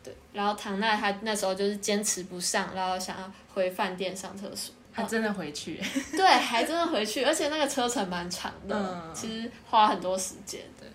[0.04, 0.16] 对。
[0.34, 5.80] 然后唐奈她那时候就是坚持不上，然后想要回饭店上厕所，还真的回去。
[6.18, 10.62] 对，还真的回去，而且那个车程蛮长的，其实花很多时间。
[10.80, 10.88] 对。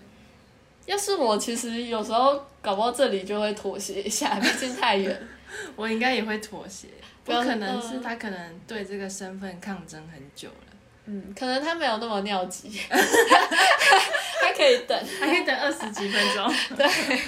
[0.86, 5.28] 要是我，其实有时候搞不到这里就会妥协一下，毕竟太远。
[5.76, 6.88] 我应该也会妥协，
[7.24, 10.63] 不可能是他可能对这个身份抗争很久了。
[11.06, 16.54] 嗯，可能他没有那么尿急， 他可以等，还可以等二十几分钟。
[16.76, 17.20] 对，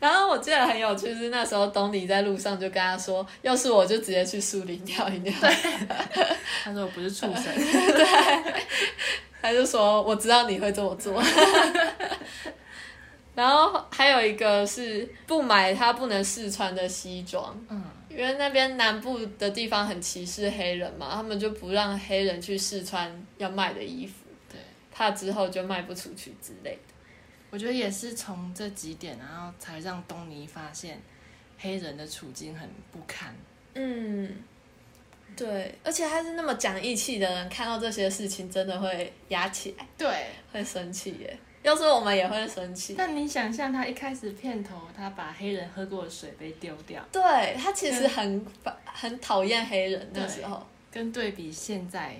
[0.00, 5.50] 然后我记得很有趣是那时候东尼在路上就跟他说：“要是我就直接去树林尿一尿。”对，
[6.64, 7.44] 他说我不是畜生。
[7.54, 8.54] 对，
[9.40, 11.22] 他就说我知道你会这么做。
[13.34, 17.56] 然后还有一个是不买他不能试穿的西装。
[17.68, 17.82] 嗯。
[18.16, 24.58] 因为那边南部的地方很歧视黑人嘛，他们就不让黑人去试穿要卖的衣服，对，
[24.90, 26.94] 怕之后就卖不出去之类的。
[27.50, 30.98] 我觉得也是从这几点，然后才让东尼发现
[31.58, 33.36] 黑人的处境很不堪。
[33.74, 34.34] 嗯，
[35.36, 41.38] 对，而且他是那么讲义气的人，看到这些事情真的会压起来，对，会生气耶。
[41.66, 42.94] 要是我们也会生气。
[42.96, 47.04] 那你想象他一开始片头，他把黑人喝过的水杯丢掉。
[47.10, 48.46] 对他其实很
[48.84, 50.64] 很讨厌黑人的时候。
[50.92, 52.14] 跟对比现在，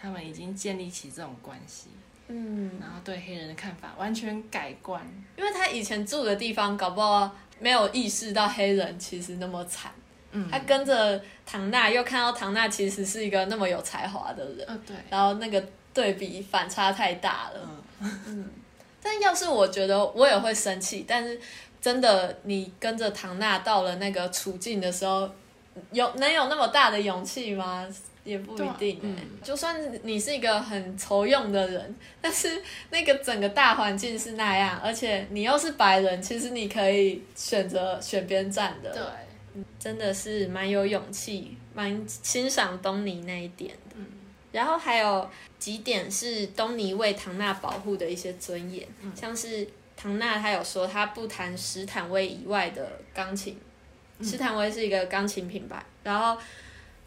[0.00, 1.88] 他们已经建立起这种关系。
[2.28, 2.78] 嗯。
[2.80, 5.04] 然后对黑人的看法完全改观，
[5.36, 9.90] 因为他以前住的地方搞不好没有意识到黑人其实那么惨。
[10.30, 17.68] 嗯他跟着唐娜，又看到唐娜其实是一个那么有才华的人，嗯，对，然后那个对比反差太大了。
[18.00, 18.48] 嗯，
[19.02, 21.40] 但要是我觉得我也会生气，但是
[21.80, 25.28] 真的你跟着唐娜到了那个处境的时候，
[25.90, 27.86] 有能有那么大的勇气吗？
[28.24, 38.92] 也不一定、欸啊嗯就算你是一个很愁用的人，但是那个整个大环境是那样，而且你又是白人，其实你可以选择选边站的。
[38.92, 43.74] 对，真的是蛮有勇气，蛮欣赏东尼那一点
[44.52, 53.58] 然后还有几点是东尼为唐娜保护的一些尊严，嗯像是唐娜她有说她不弹史坦威以外的钢琴，
[54.18, 56.40] 嗯史坦威是一个钢琴品牌，然后。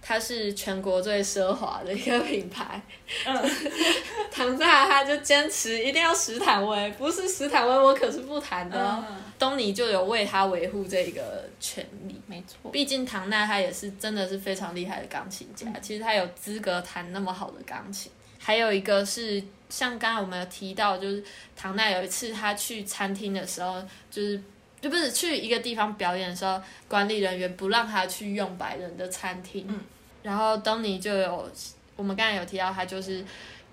[0.08, 2.80] 它是全国最奢华的一个品牌，
[3.26, 3.50] 嗯
[4.32, 9.04] 唐娜她就坚持一定要史坦威，不是史坦威我可是不弹的哦。
[9.36, 12.22] 嗯，东尼就有为他维护这个权利。
[12.28, 18.12] 没错，毕竟唐娜她也是真的是非常厉害的钢琴家，其实她有资格弹那么好的钢琴。
[18.40, 21.24] 还有一个是像刚刚我们有提到，就是
[21.56, 24.42] 唐娜有一次她去餐厅的时候，就是
[24.80, 29.80] 就不是去一个地方表演的时候，管理人员不让她去用白人的餐厅，嗯。
[30.24, 31.52] 然后东尼就有
[31.96, 33.24] 我们刚才有提到，他就是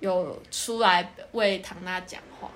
[0.00, 2.50] 有出来为唐娜讲话，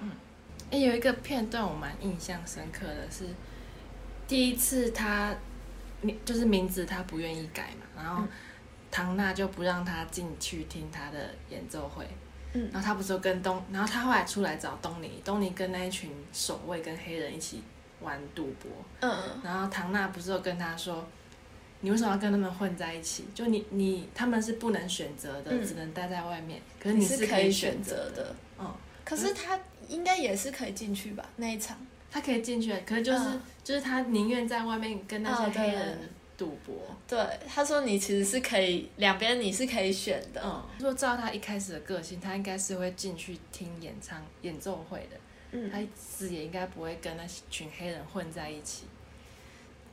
[0.70, 3.24] 哎，有一个片段我蛮印象深刻的是，
[4.26, 5.34] 第一次他
[6.02, 8.24] 名就是名字他不愿意改嘛，然后
[8.90, 12.04] 唐娜就不让他进去听他的演奏会，
[12.52, 17.62] 嗯然后他不是就跟东，然后他后来出来找东尼，东尼跟那一群守卫跟黑人一起
[18.00, 21.06] 玩赌博，嗯然后唐娜不是有跟他说，
[21.80, 23.24] 你为什么要跟他们混在一起？
[23.34, 28.24] 就你你他们是不能选择的，嗯只能待在外面，可是你你是可以选选择的。
[28.24, 28.74] 的，嗯。
[29.04, 29.56] 可是他
[29.88, 31.24] 应该也是可以进去吧？
[31.36, 31.76] 那一场。
[32.08, 35.98] 他可以进去，可是就是、嗯就是他宁愿在外面跟那些黑人
[36.38, 36.74] 赌博。
[37.06, 40.40] 对，他说你其实是可以两边你是可以选的。
[40.42, 45.16] 嗯，如果照他一开始的个性，他应该是会进去听演唱演奏会的，
[45.50, 48.84] 嗯他死也应该不会跟那群黑人混在一起。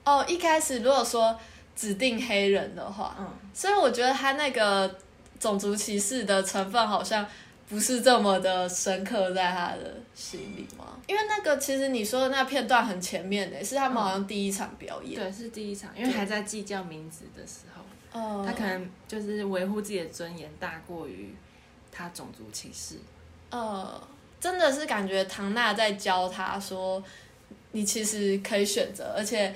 [0.05, 1.37] 哦，一开始如果说
[1.75, 4.95] 指定黑人的话，嗯，所以我觉得他那个
[5.39, 7.27] 种族歧视的成分好像
[7.73, 10.95] 不是这么的深刻在他的心里吗？
[11.07, 15.19] 因为那个其实你说的那片段很前面的，是他们好像第一场表演。
[15.19, 21.33] 对，是第一场，因为还在计较名字的时候，哦，他可能就是维护自己的尊严大过于
[21.91, 22.97] 他种族歧视。
[23.49, 23.99] 呃，
[24.39, 27.03] 真的是感觉唐娜在教他说，
[27.71, 29.51] 你其实可以选择，而且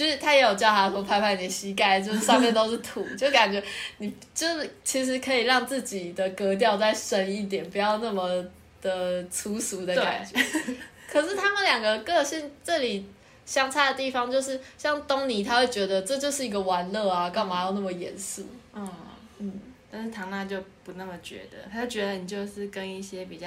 [0.00, 3.62] 就是他也有叫他说拍拍你的膝盖，就是上面都是土， 就感觉
[3.98, 8.42] 你就是其实可以让自己的格调再深一点，不要那么
[8.80, 10.42] 的粗俗的感觉。
[11.06, 13.04] 可是他们两个个性这里
[13.44, 18.46] 相差的地方，就是像东尼他会觉得这就是一个玩乐啊，干嘛要那么严肃？
[18.72, 18.88] 嗯
[19.36, 19.60] 嗯，
[19.92, 23.46] 但是唐娜就不那么觉得，她就觉得你就是跟一些比较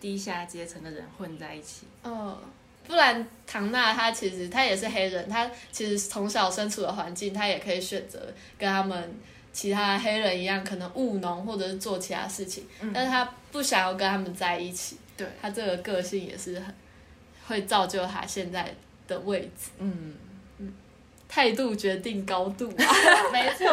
[0.00, 1.84] 低下阶层的人混在一起。
[2.02, 2.38] 嗯，
[2.86, 8.18] 不然唐娜她其实她也是黑人，她其实从小身处的环境，她也可以选择
[8.58, 9.14] 跟他们
[9.52, 16.74] 其他黑人一样，可能务农或者是做其他事情，嗯但是她不想要跟他们在一起，对，她这个个性也是很
[17.46, 18.74] 会造就她现在
[19.06, 19.70] 的位置。
[19.78, 20.14] 嗯，
[21.28, 22.84] 态度决定高度啊！
[23.32, 23.66] 没错。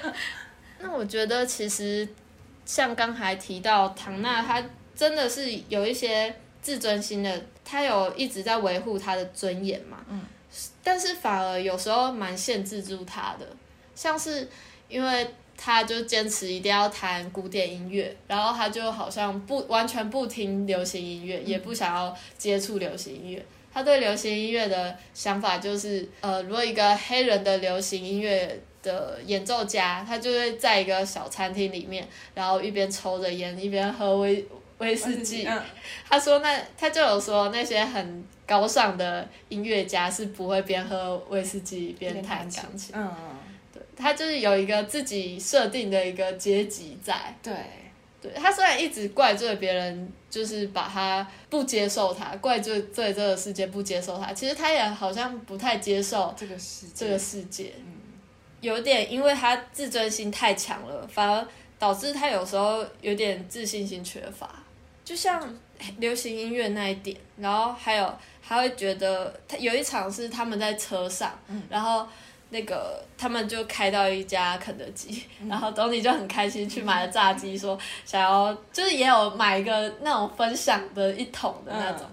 [0.80, 2.06] 那我觉得其实
[2.66, 4.62] 像刚才提到唐娜，她
[4.94, 10.04] 真的是有一些自尊心的，他有一直在维护他的尊严嘛。
[10.08, 10.20] 嗯。
[10.82, 13.46] 但是反而有时候蛮限制住他的，
[13.94, 14.48] 像是
[14.88, 23.44] 因为他就坚持一定要弹古典音乐，然后他就好像不完全不听流行音乐，也不想要接触流行音乐。
[23.72, 34.46] 他对流行音乐的想法就是，呃，如果一个黑人的流行音乐的演奏家，他就会在一个小餐厅里面，然后一边抽着烟，一边喝威
[34.78, 35.46] 威士忌。
[35.46, 35.62] 嗯。
[36.08, 42.94] 他说那他就有说那些很高尚的音乐家是不会边喝威士忌边弹钢琴。
[42.94, 43.10] 嗯，
[43.72, 47.34] 对，他就是有一个自己设定的一个阶级在。
[47.42, 47.54] 对，
[48.20, 57.92] 对他虽然一直怪罪别人，就是把他不接受他，怪罪罪这个世界不接受他，其实他也好像不太接受这个世界，这个世界，嗯。
[58.60, 61.46] 有点因为他自尊心太强了，反而
[61.78, 64.63] 导致他有时候有点自信心缺乏，
[65.04, 65.40] 就像
[65.98, 72.06] 流行音乐那一点，然后还有还会觉得他有一场是他们在车上，嗯然后。
[72.50, 77.76] 那个他们就开到一家肯德基，嗯然后东尼就很开心去买了炸鸡，说
[78.06, 82.06] 想要就是也有买一个那种分享的一桶的那种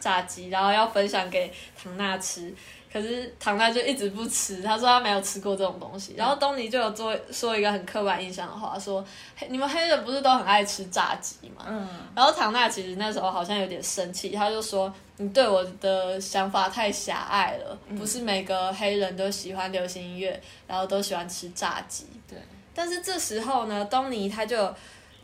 [0.00, 2.54] 炸鸡，然后要分享给唐娜吃。
[2.92, 6.14] 可是唐娜就一直不吃，他说他没有吃过这种东西。
[6.14, 9.02] 然后东尼就有做说一个很刻板印象的话，说
[9.34, 11.64] 嘿你们黑人不是都很爱吃炸鸡吗？
[11.66, 22.06] 嗯，然后唐娜其实那时候好像有点生气，他就说你对我的想法太狭隘了，不是每个黑人都喜欢流行音乐，然后都喜欢吃炸鸡。
[22.28, 22.38] 对，
[22.74, 24.70] 但是这时候呢，东尼他就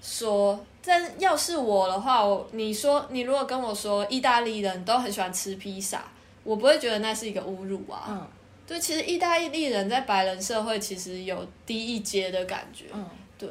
[0.00, 6.02] 说，但要是我的话，我你说你如果跟我说意大利人都很喜欢吃披萨，
[6.44, 8.06] 我不会觉得那是一个侮辱啊。
[8.08, 8.28] 嗯
[8.68, 12.84] 对，其实意大利人在白人社会其实有低一阶的感觉。
[12.92, 13.08] 嗯，
[13.38, 13.48] 对，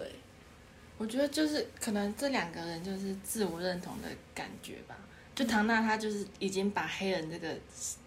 [0.99, 4.95] 我觉得就是可能这两个人就是自我认同的感觉吧。
[5.33, 7.49] 就唐娜，她就是已经把黑人这个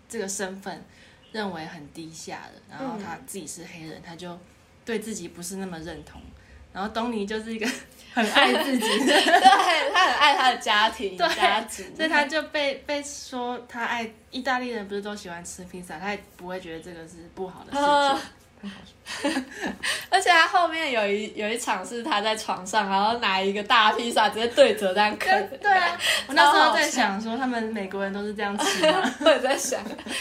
[0.09, 0.85] 这个身份
[1.33, 4.39] 认为很低下了，然后她自己是黑人，她就
[4.85, 6.23] 对自己不是那么认同。
[6.73, 7.69] 然后东尼就是一个
[8.13, 9.41] 很爱自己， 对
[9.93, 18.21] 他很爱他的家庭对家族，所以他就被被说他爱意大利人不是都喜欢吃披萨，他也不会觉得这个是不好的事啊情。
[20.11, 25.49] 而且他后面有一有一场是他在床上，然后拿一个大披萨直接对折这样啃。
[25.49, 29.15] 对对啊，我那时候在想说，他们美国人都是这样吃吗？
[29.25, 29.81] 我也在想，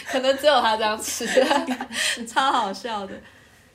[0.10, 1.28] 可能只有他这样吃，
[2.26, 3.14] 超好笑的。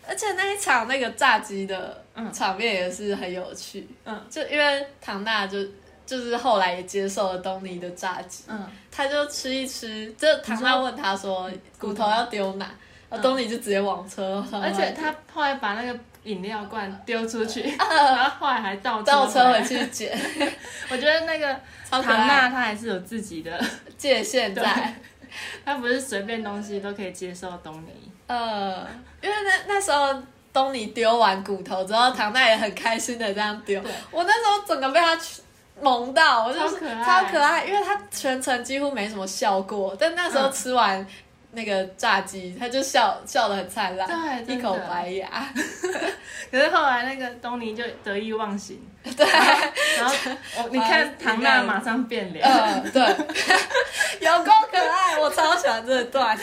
[0.06, 4.20] 而且那一场那个炸鸡的场面也是很有趣，嗯。
[4.28, 5.58] 就因为唐娜就
[6.06, 12.66] 就是后来也接受了东尼的炸鸡，嗯，他就吃一吃，就唐娜问他说骨头要丢哪，
[13.08, 19.64] 然后东尼就直接往车上，而且他后来把那个饮料罐丢出去，然后后来还倒倒车回。
[19.64, 20.18] 去捡，
[20.90, 23.62] 我觉得那个唐娜，她还是有自己的，
[23.96, 24.94] 界限在。
[25.64, 28.03] 她不是随便东西都可以接受东尼。
[28.26, 28.86] 呃，
[29.20, 30.14] 因为那那时候
[30.52, 33.82] 东尼丢完骨头之后，唐娜也很开心的这样丢。
[34.10, 35.18] 我那时候整个被他
[35.80, 37.04] 萌到，我就是超可爱。
[37.04, 41.06] 超可爱，因为他全程几乎没什么笑过，但那时候吃完
[41.52, 44.08] 那个炸鸡，他就笑笑得很灿烂，
[44.44, 45.28] 对一口白牙。
[46.50, 49.26] 可是后来那个东尼就得意忘形， 对，
[49.98, 50.14] 然后
[50.58, 53.02] 我你看唐娜马上变脸，嗯，对，
[54.24, 56.38] 有够可爱，我超喜欢这段。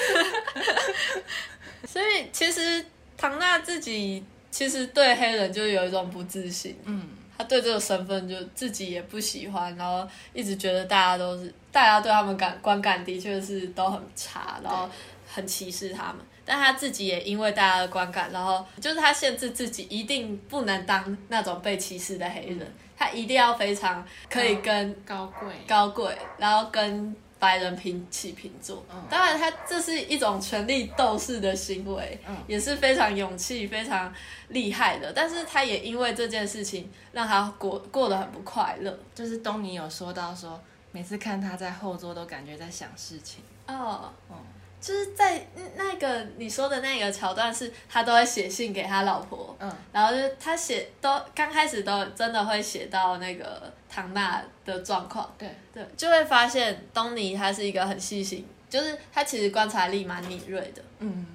[1.92, 2.86] 所以其实
[3.18, 7.06] 唐娜自己其实对黑人就有一种不自信，嗯，
[7.38, 14.90] 他对这个身份就自己也不喜欢，然后一直觉得大家都是大家对他们感观感的确是都很差，然后
[15.28, 16.18] 很歧视他们。
[16.46, 28.86] 但他自己也因为大家的观感，然后就是他限制自己一定不能当那种被歧视的黑人，他一定要非常可以跟高贵，高贵，然后跟白人平起平坐。
[28.94, 34.14] 嗯当然，他这是一种权力斗士的行为，嗯也是非常勇气、非常
[34.50, 35.12] 厉害的。
[35.12, 38.96] 但是他也因为这件事情，让他过过得很不快乐。
[39.16, 40.62] 就是东尼有说到说，
[40.92, 44.36] 每次看他在后座都感觉在想事情，哦，嗯
[44.82, 55.32] 就是在那个你说的那个桥段，是他都会写信给他老婆，嗯然后就他写都刚开始都真的会写到那个唐娜的状况。
[55.38, 60.82] 对，对，就会发现东尼他是一个很细心，就是他其实观察力蛮敏锐的。
[60.98, 61.28] 嗯，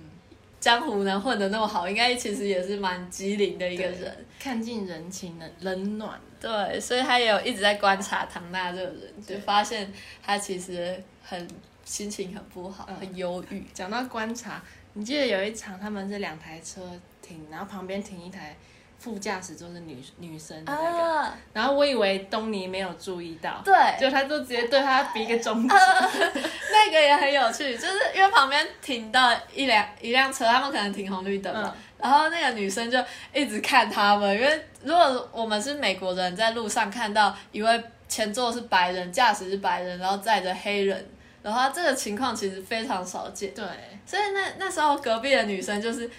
[0.59, 4.27] 江湖能混得那么好，应该其实也是蛮机灵的一个人。
[4.41, 9.93] 看尽人情的冷暖，对，所以他也有一直在观察唐娜这个人，就发现
[10.23, 11.49] 他其实很
[11.87, 12.97] 心情很不好，嗯。
[12.97, 13.65] 很忧郁。
[13.73, 14.61] 讲到观察，
[14.93, 16.83] 你记得有一场他们是两台车
[17.23, 18.55] 停，然后旁边停一台
[18.99, 31.83] 副驾驶座是女女生的那个，啊，然后我以为东尼没有注意到，对，就他就直接对他比一个中指， 那个也很有趣，就是因为旁边停到一辆一辆车，他们可能停红绿灯嘛，嗯。
[31.99, 32.99] 然后那个女生就
[33.33, 41.07] 一直看他们，因为如果我们是美国人，在路上看到一位前座是白人，驾驶是白人，然后载着黑人，
[41.47, 43.65] 然后这个情况其实非常少见，对，
[44.05, 46.11] 所以那那时候隔壁的女生就是。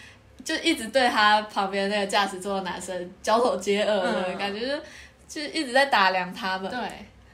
[0.45, 4.61] 就一直对他旁边那个驾驶座的男生交头接耳的、嗯感觉
[5.27, 6.71] 就，就一直在打量他们。
[6.71, 6.79] 对，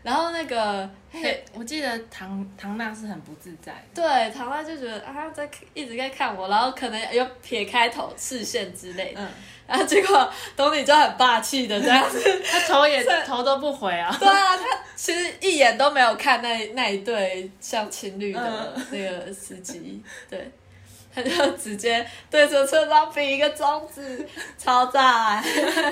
[0.03, 9.27] 然后那个黑嘿，我记得唐唐娜是很不自在的，对，唐娜就觉得啊，在一直在看我，然后可能有撇开头视线之类的，嗯，
[9.65, 12.19] 然后结果东尼就很霸气的这样子，
[12.51, 18.85] 他头也头都不回啊，对啊，他其实一眼都没有看那那一对像情侣的嗯。
[18.91, 20.51] 那个司机，对，
[21.13, 24.27] 他就直接对着车上比一个中指，
[24.57, 25.43] 超赞，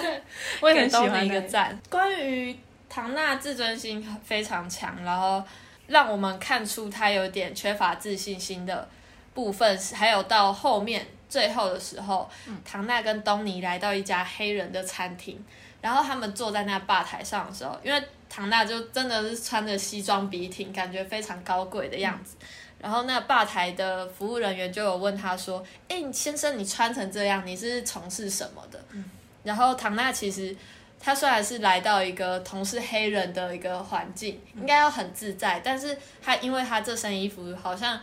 [0.61, 1.79] 我也很喜欢一个赞。
[1.89, 2.55] 关于
[2.93, 5.41] 唐娜自尊心非常强，然后
[5.87, 8.85] 让我们看出她有点缺乏自信心的
[9.33, 12.29] 部分，还有到后面最后的时候，
[12.65, 15.41] 唐娜跟东尼来到一家黑人的餐厅，
[15.79, 22.35] 然后他们坐在那吧台上的时候，因为唐娜就真的是穿着西装笔挺，感觉非常高贵的样子。
[22.77, 28.83] 然后那吧台的服务人员就有问他说：“哎，先生，你穿成这样，你是从事什么的？”
[29.43, 30.53] 然后唐娜其实
[31.03, 37.99] 她虽然是来到一个同是黑人的一个环境，应该要很自在，但是他因为他这身衣服好像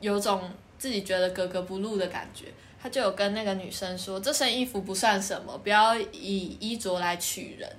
[0.00, 2.46] 有种自己觉得格格不入的感觉，
[2.82, 7.76] 他就有跟那个女生说：“这身衣服不算什么，不要以衣着来取人。”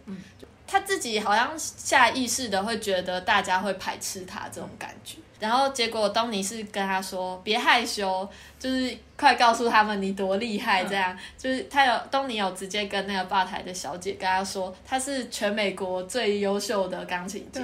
[0.66, 5.18] 他自己好像下意识的会觉得大家会排斥他这种感觉。
[5.40, 8.28] 然后结果东尼是跟他说别害羞，
[8.58, 11.16] 就是快告诉他们你多厉害，这样。
[11.38, 17.62] 就是他有东尼有直接跟那个吧台的小姐跟他说他是全美国最优秀的钢琴家，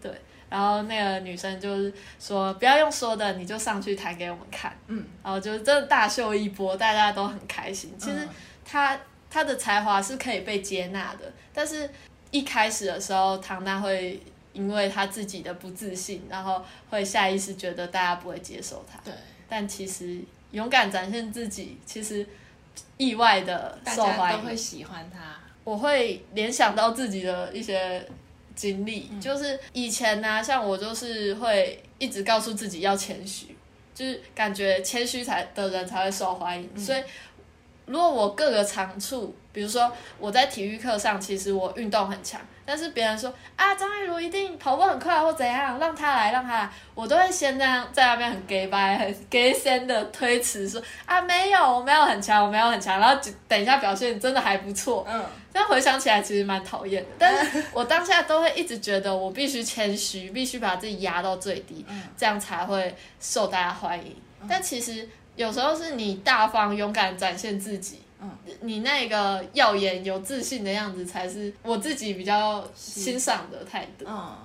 [0.00, 0.10] 对，
[0.48, 7.94] 然后那个女生就是说不要用说的，你就上去弹给我们看，嗯，然后就是真的大秀一波，大家都很开心。
[7.98, 8.16] 其实
[8.64, 8.98] 他
[9.28, 11.90] 他的才华是可以被接纳的，但是
[12.30, 14.18] 一开始的时候唐娜会。
[14.54, 18.98] 因为他自己的不自信，然后会下意识觉得大家不会接受他。
[19.04, 19.12] 对，
[19.46, 20.18] 但其实
[20.52, 22.26] 勇敢展现自己，其实
[22.96, 25.36] 意外的受欢迎，都会喜欢他。
[25.64, 28.02] 我会联想到自己的一些
[28.54, 33.56] 经历，就是以前呢，像我就是会一直告诉自己要谦虚，
[33.94, 37.02] 就是感觉谦虚才的人才会受欢迎，所以。
[37.86, 55.22] 如果我各个长处，比如说我在体育课上，其实我运动很强，但是别人说啊张玉茹一定跑步很快或怎样，让他来让他来，我都会先这样在那边很 gay 白很 gay 先的推辞说啊没有我没有很强我没有很强，然后等一下表现真的还不错，嗯，
[55.52, 62.02] 但回想起来其实蛮讨厌的，但是我当下都会一直觉得我必须谦虚，必须把自己压到最低，嗯。
[62.16, 64.16] 这样才会受大家欢迎，
[64.48, 65.06] 但其实。
[65.36, 68.30] 有时候是你大方勇敢展现自己，嗯，
[68.60, 74.04] 你那个耀眼有自信的样子才是我自己比较欣赏的态度。
[74.08, 74.36] 嗯，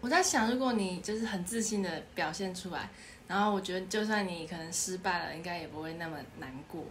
[0.00, 2.88] 我在想，如果你就是很自信的表现出来，
[3.28, 6.82] 然后我觉得就算你可能失败了，应该也不会那么难过。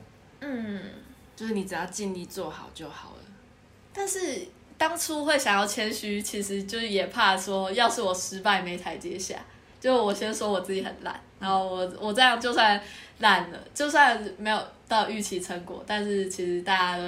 [0.41, 0.79] 嗯，
[1.35, 3.23] 就是你只要尽力做好就好了。
[3.91, 9.43] 但是当初会想要谦虚，其实就是也怕说，要是我失败没台阶下，
[9.81, 12.79] 就我先说我自己很烂，然后我我这样就算。
[13.23, 17.03] 烂了，就算没有到预期成果，但是其实大家都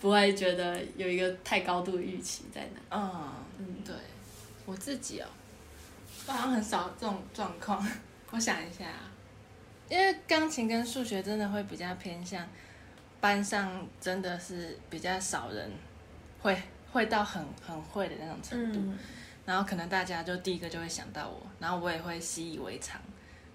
[0.00, 2.96] 不会觉得有一个太高度的预期在那。
[2.96, 3.28] 嗯
[3.58, 3.92] 嗯，对，
[4.64, 5.26] 我自己哦，
[6.28, 7.84] 我好像很少这种状况。
[8.30, 8.84] 我想一下，
[9.88, 12.46] 因为钢琴跟数学真的会比较偏向
[13.20, 15.68] 班上，真的是比较少人
[16.40, 16.56] 会
[16.92, 18.80] 会到很很会的那种程度，
[19.44, 23.00] 然后可能大家就第一个就会想到我，然后我也会习以为常。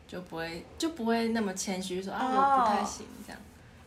[0.08, 3.40] 就不会就不会那么谦虚说啊我不太行这样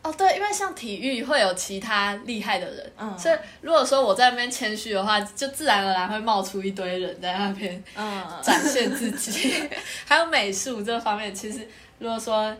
[0.03, 9.53] 哦对，因为像体育会有其他厉害的人，嗯，所以如果说我在那边谦虚的话，就自然而然会冒出一堆人在那边嗯 展现自己。
[10.05, 11.67] 还有美术这方面，其实
[11.99, 12.55] 如果说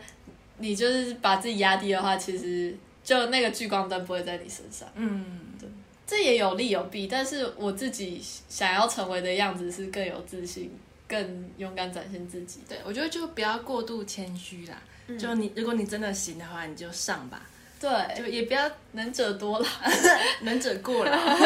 [0.58, 4.86] 你就是把自己压低的话，其实就那个聚光灯不会在你身上。
[4.94, 5.24] 嗯，
[5.58, 5.66] 对，
[6.06, 10.70] 这也有利有弊，但是我自己想要成为的样子是更有自信。
[11.08, 14.80] 更勇敢展现自己，对我觉得就不要过度谦虚啦。
[15.18, 17.40] 就你，如果你真的行的话，你就上吧。
[17.80, 19.66] 对，就也不要能者多劳，
[20.42, 21.38] 能者过劳。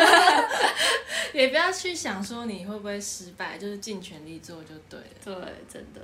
[1.33, 5.07] 也不要去想说你会不会失败，就是尽全力做就对了。
[5.25, 5.35] 对，
[5.73, 6.01] 真的。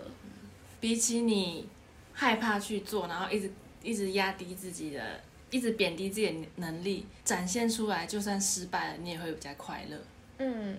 [0.80, 1.66] 比起你
[2.12, 3.50] 害怕去做，然后一直
[3.82, 9.96] 一直压低自己的，一直贬低自己的能力，展现出来，就算失败了，你也会比较快乐。
[10.38, 10.76] 嗯。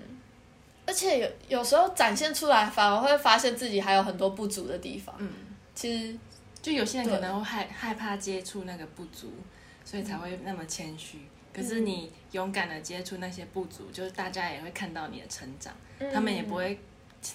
[0.90, 1.30] 而且有
[1.60, 5.14] 有时候展现出来，反而会发现自己还有很多不足的地方。
[5.20, 5.30] 嗯，
[5.76, 6.18] 其实
[6.64, 9.32] 就有些人可能会害害怕接触那个不足，
[9.86, 11.20] 所以才会那么谦虚。
[11.54, 15.72] 可是你勇敢的接触那些不足，就是大家也会看到你的成长，
[16.12, 16.80] 他们也不会，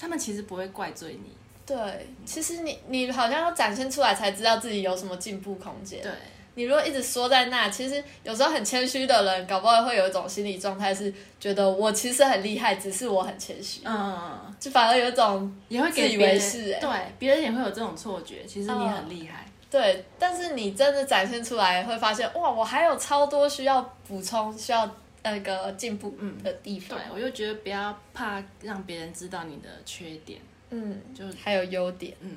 [0.01, 1.31] 他们其实不会怪罪你。
[1.65, 6.03] 对，其实你你好像要展现出来，才知道自己有什么进步空间。
[6.03, 6.11] 对。
[6.57, 13.81] 你如果一直缩在那，其实有时候很谦虚的人，搞不好会有一种心理状态，是觉得我其实很厉害，只是我很谦虚。
[13.85, 16.89] 嗯，就反而有一种也会自以为是，对，
[17.19, 19.45] 别人也会有这种错觉，其实你很厉害。
[19.69, 24.89] 对，但是你真的展现出来，会发现哇，我还有超多需要补充、需要
[25.25, 26.97] 那个进步的地方。
[26.97, 30.39] 对，我就觉得不要怕让别人知道你的缺点，
[30.71, 32.15] 嗯，就还有优点。
[32.21, 32.31] 嗯，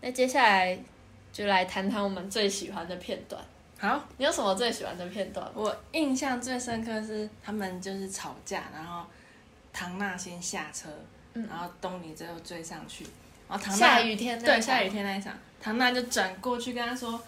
[0.00, 0.78] 那接下来。
[1.32, 3.42] 就来谈谈我们最喜欢的片段。
[3.78, 5.50] 好，你有什么最喜欢的片段？
[5.54, 9.04] 我印象最深刻是他们就是吵架，然后
[9.72, 10.90] 唐娜先下车，
[11.32, 13.04] 然后东尼最后追上去，
[13.48, 17.18] 然后唐娜下雨天对下雨天那一场，唐娜就转过去跟他说：“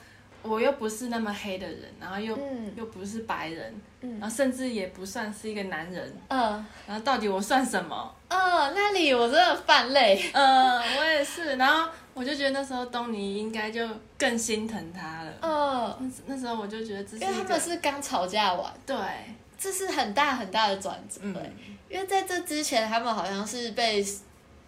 [0.42, 2.72] 我又不是那么黑的人，然后又、嗯。
[2.76, 4.18] 又不是白人，嗯。
[4.20, 6.66] 然后甚至也不算是一个男人，嗯。
[6.86, 8.14] 然后到底我算什么？
[8.28, 10.30] 嗯，那里我真的犯累。
[10.32, 13.86] 嗯，我也是，然后我就觉得那时候东尼应该就
[14.18, 15.32] 更心疼他了。
[15.42, 18.96] 嗯，那那时候我就觉得这是因为他们是刚吵架完，对，
[19.58, 21.34] 这是很大很大的转折、嗯。
[21.34, 21.52] 欸
[21.92, 24.02] 因为在这之前，他们好像是被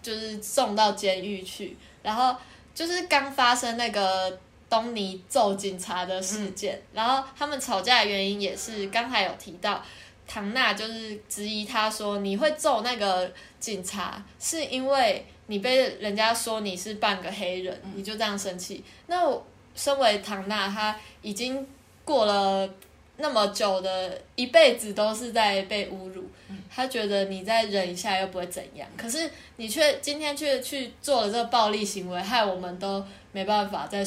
[0.02, 2.36] 就是送到监狱去，然后
[2.74, 4.38] 就是刚发生那个
[4.74, 9.80] 东尼揍警察的事件，然后他们吵架的原因也是刚才有提到，
[10.26, 18.82] 唐娜就是质疑他说你会揍那个警察，是因为你被人家说你是半个黑人，你就这样生气。
[19.06, 19.46] 那我
[19.76, 21.64] 身为唐娜，她已经
[22.04, 22.68] 过了
[23.18, 26.24] 那么久的一辈子都是在被侮辱，
[26.68, 34.04] 他觉得你再忍一下又不会怎样，可是你却今天却去做了这个暴力行为，害我们都没办法在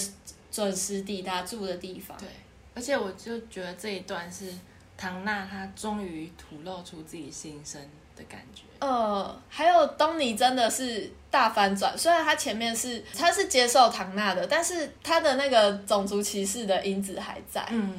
[0.57, 2.17] 准时抵达住的地方。
[2.17, 2.27] 对，
[2.73, 4.51] 而且我就觉得这一段是
[4.97, 7.79] 唐娜她终于吐露出自己心声
[8.15, 8.63] 的感觉。
[8.79, 17.63] 呃，还有东尼真的是大反转，虽然他前面是他是接受唐娜的，但是他的那个种族歧视的因子还在。
[17.69, 17.93] 嗯，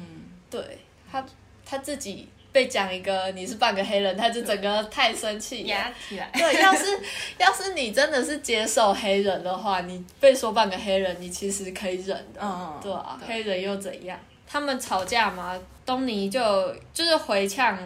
[0.49, 0.79] 对
[1.09, 1.25] 他
[1.65, 2.27] 他自己
[2.59, 5.63] 被讲一个你是半个黑人，他就整个太生气。
[5.67, 6.29] 压起来。
[6.33, 6.99] 对，要是
[7.39, 14.19] 要是你真的是接受黑人的话，你被说半个黑人，你其实可以忍的，嗯对啊，對黑人又怎样？
[14.45, 17.77] 他们吵架嘛，东尼就就是回呛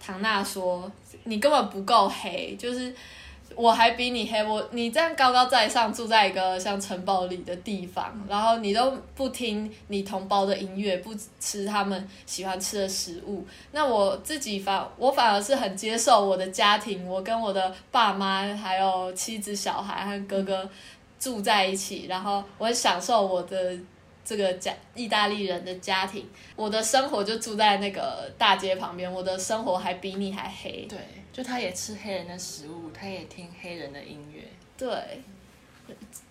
[0.00, 0.90] 唐娜说
[1.24, 2.94] ：“你根本不够黑，就是
[3.56, 20.68] 我还比你黑，我你这样高高在上，住在一个像城堡里的地方，然后你都不听你同胞的音乐，不吃他们喜欢吃的食物，那我自己反我反而是很接受我的家庭，我跟我的爸妈还有妻子、小孩和哥哥
[21.18, 23.76] 住在一起，然后我很享受我的
[24.24, 30.86] 这个家意大利人的家庭，我的生活就住在那个大街旁边，我的生活还比你还黑。
[30.88, 30.98] 对，
[31.32, 34.42] 就他也吃黑人的食物，他也听黑人的音乐。
[34.76, 34.88] 对，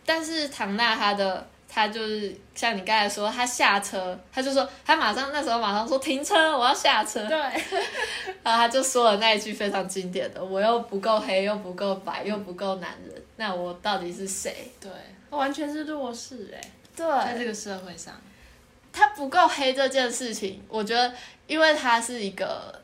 [0.05, 7.37] 但是唐娜她的她就是像你刚才说，她下车，她就说她马上那时候马上说停车，我要下车，对，
[8.43, 14.53] 然后她就说了那一句非常经典的：我又不够黑，又不够白，又不够男人，那我到底是谁？
[14.81, 14.91] 对，
[15.31, 16.61] 他完全是弱势哎，
[16.95, 18.13] 在这，个社会上。
[18.91, 21.11] 他不够黑这件事情，我觉得，
[21.47, 22.79] 因为他是一个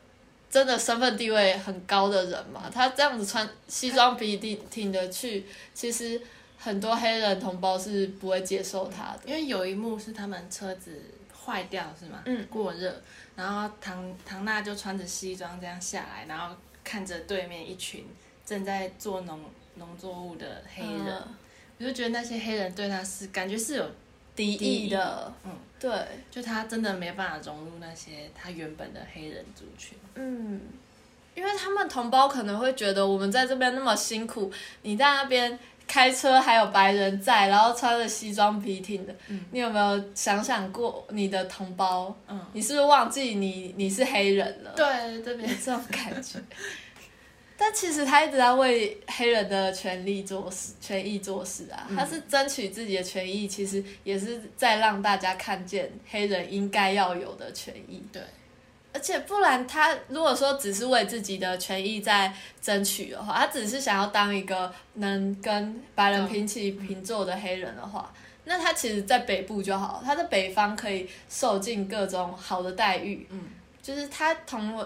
[0.50, 6.20] 真的身份地位很高的人嘛，他这样子穿西装笔挺挺的去，其实
[6.58, 9.20] 很多黑人同胞是不会接受他的。
[9.26, 11.00] 因为有一幕是他们车子
[11.32, 12.20] 坏掉是吗？
[12.24, 12.92] 嗯，过热，
[13.36, 16.52] 然后唐唐娜就穿着西装这样下来，然后
[16.82, 18.04] 看着对面一群
[18.44, 19.40] 正在做农
[19.76, 21.34] 农作物的黑人，嗯
[21.80, 23.84] 我就觉得那些黑人对他是感觉是有
[24.36, 25.50] 敌敌意意的，嗯，
[25.80, 25.90] 对，
[26.30, 29.96] 就他真的没办法融入那些他原本的黑人族群。
[30.14, 30.60] 嗯，
[31.34, 34.52] 因为他们同胞可能会觉得我们在这边那么辛苦，
[34.82, 35.58] 你在那边
[35.88, 42.14] 开车还有白人在，然后穿着西装笔挺的，嗯你有没有想想过你的同胞？
[42.28, 44.70] 嗯，你是不是忘记你你是黑人了？
[44.76, 46.38] 对，这有边这种感觉。
[47.62, 58.02] 但其实他一直在为黑人的权利做事、权益做事啊，嗯他是争取自己的权益，其实也是在让大家看见黑人应该要有的权益。
[58.10, 58.22] 对，
[58.94, 62.32] 而且不然，他如果说只是为自己的权益在
[62.62, 68.10] 争取的话，他只是想要当一个能跟白人平起平坐的黑人的话，
[68.44, 73.26] 那他其实在北部就好，他在北方可以受尽各种好的待遇。
[73.28, 73.42] 嗯，
[73.82, 74.82] 就是他同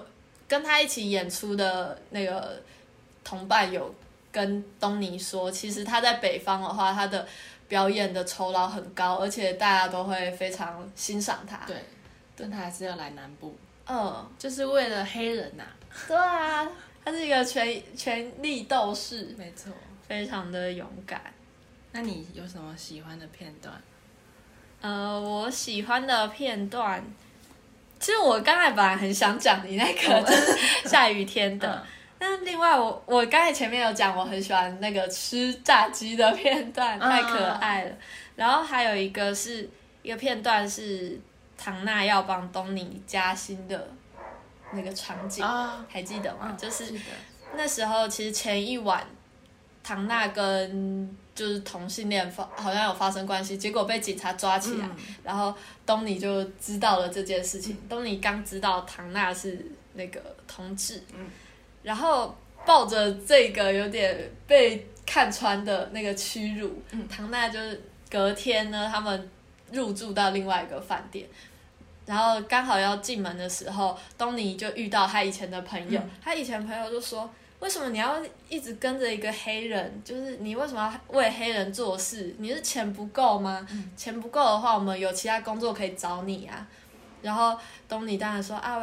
[0.54, 2.62] 跟他一起演出的那个
[3.24, 3.92] 同伴有
[4.30, 7.26] 跟东尼说，其实他在北方的话，他的
[7.66, 11.56] 表演的酬劳很高，而且大家都会非常欣赏他。
[11.66, 11.76] 对，
[12.36, 13.56] 但他还是要来南部，
[13.88, 15.64] 嗯，就是为了黑人呐、
[16.06, 16.70] 对啊，
[17.04, 19.72] 他是一个权权力斗士，没错。
[20.06, 21.20] 非常的勇敢。
[21.90, 23.74] 那你有什么喜欢的片段？
[24.82, 27.02] 呃，我喜欢的片段，
[28.00, 31.68] 其实我刚才本来很想讲你那个，就是下雨天的。
[31.72, 31.86] 嗯
[32.16, 37.90] 但另外我，我刚才前面有讲，我很喜欢那个吃炸鸡的片段，太可爱了。
[38.34, 39.68] 然后还有一个是
[40.00, 41.20] 一个片段是
[41.58, 43.88] 唐娜要帮东尼加薪的
[44.72, 46.46] 那个场景，啊，还记得吗？
[46.48, 46.94] 嗯就是
[47.54, 49.06] 那时候其实前一晚，
[49.84, 55.54] 唐娜跟就是同性恋发好像有发生关系，结果被警察抓起来，嗯然后
[55.84, 57.76] 东尼就知道了这件事情。
[57.88, 61.26] 东尼刚知道唐娜是那个同志，嗯
[61.82, 69.30] 然后抱着这个有点被看穿的那个屈辱，嗯唐娜就是隔天呢，他们
[69.70, 71.28] 入住到另外一个饭店。
[72.06, 77.28] 然后刚好要进门的时候，东尼就遇到他以前的朋友，他以前朋友就说
[77.60, 80.02] ：“为什么你要一直跟着一个黑人？
[80.04, 82.34] 就是你为什么要为黑人做事？
[82.38, 83.66] 你是钱不够吗？
[83.96, 86.66] 钱不够的话，我们有其他工作可以找你啊。”
[87.22, 88.82] 然后东尼当然说：“啊，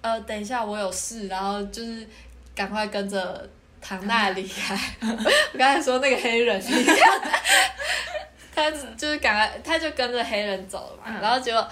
[0.00, 2.06] 呃，等一下我有事，然后就是
[2.54, 3.48] 赶快跟着
[3.80, 4.78] 唐娜离开。
[5.52, 6.62] ”我刚才说那个黑人，
[8.54, 11.68] 他就是赶快，他就跟着黑人走了嘛，然后结果。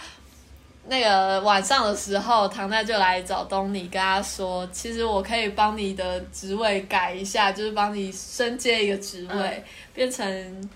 [0.89, 10.70] 那个晚上的时候，唐奈就来找东尼，跟他说：“其实我可以帮你的职位改一下，就是帮你升阶一个职位，变成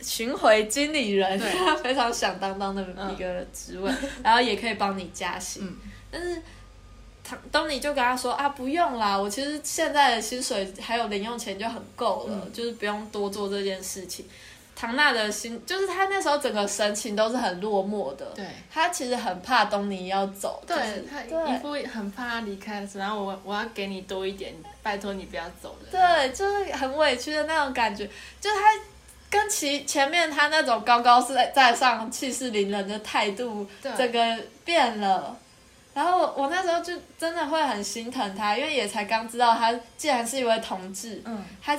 [0.00, 1.38] 巡回经理人，
[1.82, 2.82] 非常响当当的
[3.12, 3.92] 一个职位，
[4.24, 5.62] 然后也可以帮你加薪。
[6.10, 6.42] 但是
[7.22, 14.26] 唐东尼就跟他说：啊，不用啦，我其实现在的薪水还有零用钱就很够了，就是不用多做这件事情。”
[14.80, 18.24] 唐娜的心，就是他那时候整个神情都是很落寞的。
[18.26, 20.62] 对，他其实很怕东尼要走。
[20.64, 20.76] 对，
[21.10, 25.88] 他一副很怕他离开的时候，然后我我要给你多一点，拜托你不要走了。
[25.90, 28.08] 对，就是很委屈的那种感觉，
[28.40, 28.62] 就是他
[29.28, 35.36] 跟其前面他那种高高在在上、气势凌人的态度，整个变了。
[35.92, 41.20] 然后我那时候就真的会很心疼他，因为也才刚知道他竟然是一位同志。
[41.24, 41.76] 嗯，他。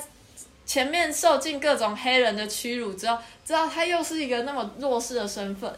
[0.70, 5.74] 前面受尽各种黑人的屈辱之后，知道他又是一个那么弱势的身份，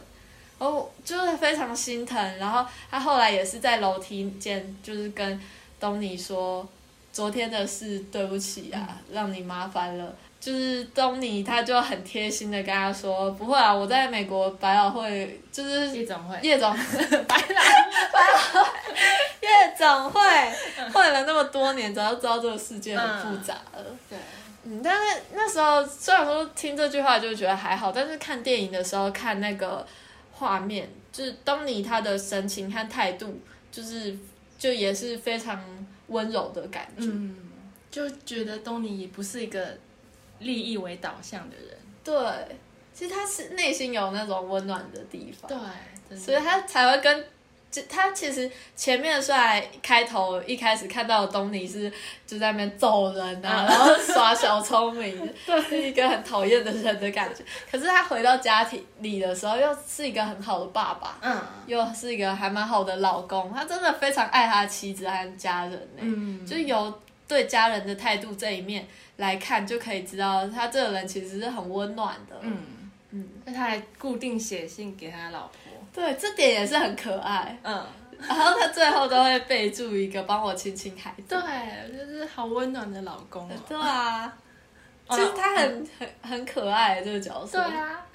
[0.58, 2.38] 哦，就是非常心疼。
[2.38, 5.40] 然后他后来也是在楼梯间，就是跟
[5.80, 6.68] 东尼说
[7.10, 10.14] 昨天的事，对不起啊，让你麻烦了。
[10.38, 16.70] 就是东尼他就很贴心的跟他说，不会啊，我在美国百老汇就是夜总会，夜总
[17.26, 18.62] 百老
[19.40, 20.20] 夜总会
[20.92, 23.82] 混了那么多年，早就知道这个世界很复杂了。
[24.10, 24.18] 对。
[24.64, 29.86] 嗯，但是那时候虽然说听这句话就觉得还好，但是看电影的时候看那个
[30.32, 33.40] 画面，就是东尼他的神情和态度，
[33.70, 34.16] 就是
[34.58, 35.60] 就也是非常
[36.08, 37.36] 温柔的感觉，嗯，
[37.90, 39.76] 就觉得东尼也不是一个
[40.38, 42.56] 利益为导向的人，对，
[42.94, 47.24] 其实他是内心有那种温暖的地方，对，所以他才会跟。
[47.88, 51.90] 他其实前面虽然开头一开始看到东尼是
[52.26, 55.34] 就在那边揍人啊，然后耍小聪明，
[55.68, 57.42] 是一个很讨厌的人的感觉。
[57.70, 63.52] 可是他回到家庭里的时候，又是一个很好的爸爸，嗯，又是一个还蛮好的老公。
[63.52, 72.58] 他真的非常爱他妻子和家人呢，嗯，就由对家人的态度这一面来看，就可以知道他这个人其实是很温暖的，嗯
[73.12, 75.52] 嗯，那他还固定写信给他老婆。
[75.94, 77.54] 对，这点也是很可爱。
[77.62, 77.84] 嗯，
[78.18, 81.24] 然后他最后都会备注一个帮我亲亲孩子。
[81.28, 83.46] 对，就是好温暖的老公。
[83.68, 84.32] 对啊，
[85.10, 87.62] 其实他很很很可爱这个角色。
[87.62, 88.06] 对啊，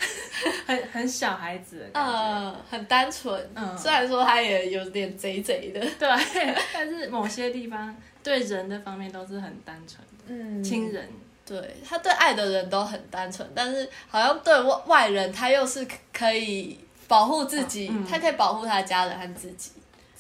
[0.66, 1.88] 很很小孩子。
[1.94, 3.50] 嗯，很单纯。
[3.54, 5.80] 嗯，虽然说他也有点贼贼的。
[6.00, 10.24] 对，但是某些地方对人的方面都是很单纯的。
[10.26, 11.08] 嗯，亲人。
[11.46, 16.80] 对他对爱的人都很单纯，但是好像对外外人他又是可以。
[17.08, 19.72] 保护自己，他可以保护他的家人和自己，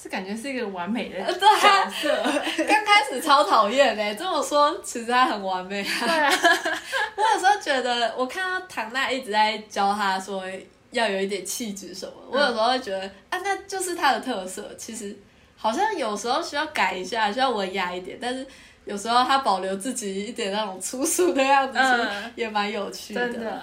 [0.01, 2.23] 是感觉是一个完美的角色。
[2.67, 5.83] 刚开始超讨厌嘞，这么说其实他很完美。
[5.83, 6.31] 对啊，
[7.17, 10.43] 我有时候觉得，我看到唐娜一直在教他说
[10.91, 14.73] 要有一点气质什么，我有时候会觉得啊，那就是他的特色。
[14.77, 15.17] 其实
[15.57, 18.45] 好像有时候需要改一下，需要文雅一点，但是
[18.85, 21.79] 有时候他保留自己一点那种粗俗的样子，
[22.35, 23.27] 也蛮有趣的。
[23.27, 23.61] 真的。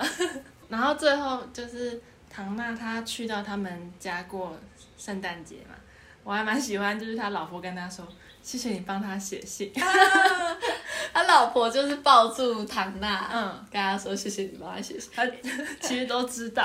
[0.68, 2.02] 然后最后就是。
[2.34, 4.58] 唐娜她去到他们家过
[4.98, 5.74] 圣诞节嘛，
[6.24, 8.06] 我还蛮喜欢，就是他老婆跟他说
[8.42, 9.70] ：“谢谢你帮他写信。
[11.12, 15.24] ”他老婆就是抱住唐娜，嗯，跟他说：“谢谢你帮他写信。”他
[15.80, 16.64] 其实都知道，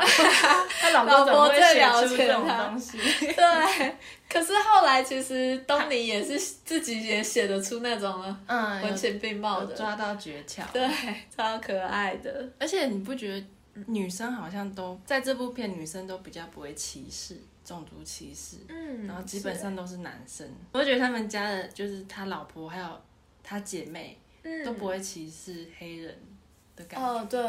[0.81, 2.97] 他老婆怎么会写出这种东西？
[2.97, 3.95] 对，
[4.27, 10.89] 可是后来其实东尼也是自己也写得出那种嗯文情并茂的，抓到诀窍，对，
[11.35, 12.49] 超可爱的。
[12.59, 13.45] 而且你不觉得？
[13.87, 20.47] 女生好像都在这部片，女生都比较不会歧视种族歧视，嗯，然后基本上都是男生。
[20.71, 23.01] 我觉得他们家的，就是他老婆还有
[23.43, 26.17] 他姐妹，嗯，都不会歧视黑人
[26.75, 27.07] 的感觉。
[27.07, 27.39] 哦，对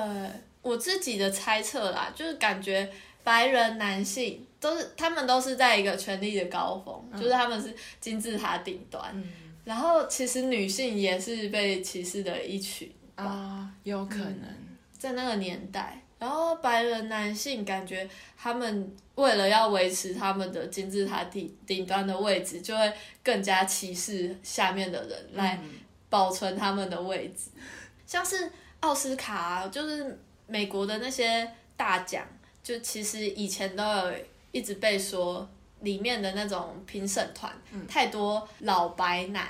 [0.62, 2.90] 我自己的猜测啦，就是感觉
[3.24, 9.24] 白人男性都是他们都是在一个权力的高峰，就是他们是金字塔顶端，嗯，
[9.64, 14.44] 然后其实女性也是被歧视的一群啊，有可能
[14.92, 16.02] 在那个年代。
[16.20, 22.92] 然后白人男性感觉他们为了要维持他们的金字塔顶顶端的位置，就会
[23.24, 25.58] 更加歧视下面的人来
[26.10, 27.50] 保存他们的位置。
[28.06, 32.26] 像是奥斯卡，就是美国的那些大奖，
[32.62, 34.12] 就其实以前都有
[34.52, 35.48] 一直被说
[35.80, 37.50] 里面的那种评审团、
[37.88, 39.48] 太多老白男，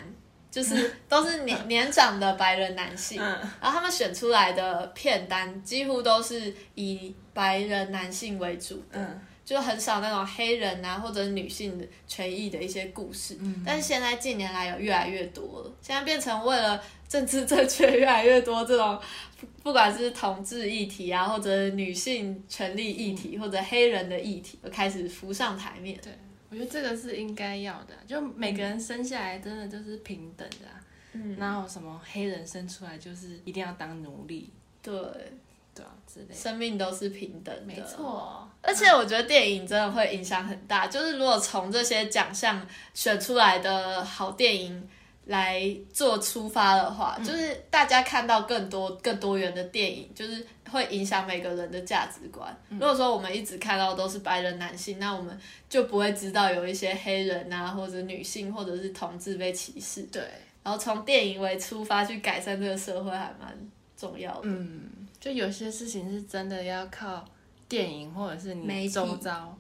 [0.51, 3.27] 就是都是年年长的白人男性，嗯。
[3.61, 8.99] 然后他们选出来的片单几乎都是以白人男性为主的。
[8.99, 9.21] 嗯。
[9.43, 13.37] 就很少那种黑人啊或者女性的权益的一些故事，
[13.67, 18.97] 但是现在近年来有越来越多了，现在变成为了政治正确越来越多这种，
[19.41, 25.99] 不 不管是同志议题啊，或者女性权利议题，或者黑人的议题，都开始浮上台面。
[26.01, 26.13] 对，
[26.51, 30.75] 我觉得这个是应该要的啊，就每个人生下来真的就是平等的、啊，
[31.13, 34.51] 嗯，哪有什么黑人生出来就是一定要当奴隶，
[34.83, 34.93] 对，
[35.73, 36.35] 对啊之类。
[36.35, 37.81] 生命都是平等的，没。
[37.83, 44.89] 错，而且我觉得电影真的会影响很大，就是如果从这些奖项选出来的好电影
[45.31, 52.53] 来做出发的话，就是大家看到更多更多元的电影，就是会影响每个人的价值观。
[52.69, 60.03] 如果说我们一直看到都是白人男性，那我们就不会知道有一些黑人啊，或者女性或者是同志被歧视。
[60.11, 60.21] 对，
[60.65, 63.57] 然后从电影为出发去改善这个社会，还蛮
[63.97, 64.41] 重要的。
[64.43, 64.81] 嗯，
[65.21, 67.25] 就有些事情是真的要靠
[67.69, 69.57] 电影或者是你周遭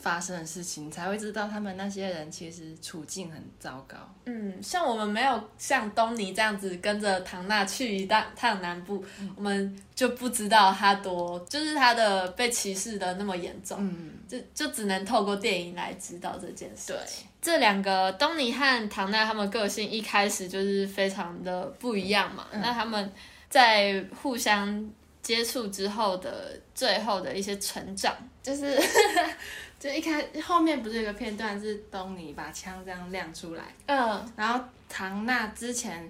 [0.00, 3.96] 发生的事情，才会知道他们那些人其实处境很糟糕。
[4.24, 9.04] 嗯，像我们没有像东尼这样子跟着唐娜去一趟趟南部，
[9.36, 16.98] 我们就不知道他多，就是他的被歧视的那么严重，嗯，就就只能透过电影来知道这件事对。
[17.06, 17.26] 情。
[17.42, 23.10] 这两个东尼和唐娜他们个性一开始就是非常的不一样嘛，那他们
[23.48, 24.90] 在互相
[25.22, 28.78] 接触之后的最后的一些成长，就是
[29.80, 36.08] 就一开后面不是有个片段是东尼把枪这样亮出来，嗯然后唐娜之前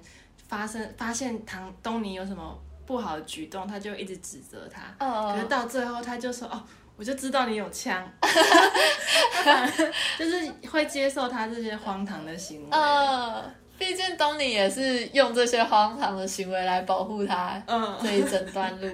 [0.49, 6.63] 发生发现唐东尼有什么不好的举动，他就一直指责他，可是呃，到最后他就说哦。
[6.97, 12.69] 我就知道你有枪，他反而就是会接受他这些荒唐的行为。
[12.73, 13.43] 呃，
[13.79, 18.87] 毕竟东尼也是用这些荒唐的行为来保护他嗯，这一整段路，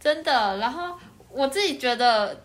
[0.00, 0.56] 真的。
[0.56, 0.92] 然后
[1.30, 2.36] 我自己觉得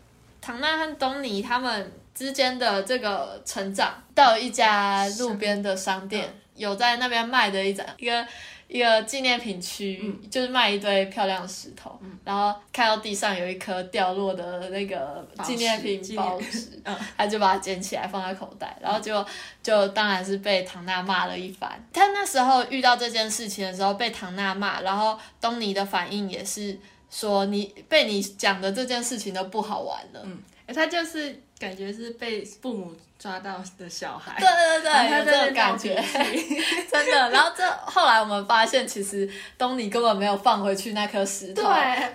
[0.43, 8.27] 唐娜和东尼他们之间的这个成长，到一家路边的商店，有在那边卖的一盏一个。
[8.69, 19.23] 一个纪念品区，就是卖一堆漂亮石头，然后看到地上有一颗掉落的那个纪念品宝石嗯他就把它捡起来放在口袋，然后就
[19.61, 21.71] 就当然是被唐娜骂了一番。
[21.93, 26.75] 他那时候遇到这件事情的时候被唐娜骂，然后东尼的反应也是
[27.13, 30.21] 说你被你讲的这件事情都不好玩了。
[30.23, 36.01] 嗯哎，他就是感觉是被父母抓到的小孩，对对对，有这他在那种感觉，
[36.89, 37.29] 真的。
[37.31, 41.63] 然后这后来我们发现，其实东尼根本没有放回去那颗石头。
[41.63, 42.13] 对，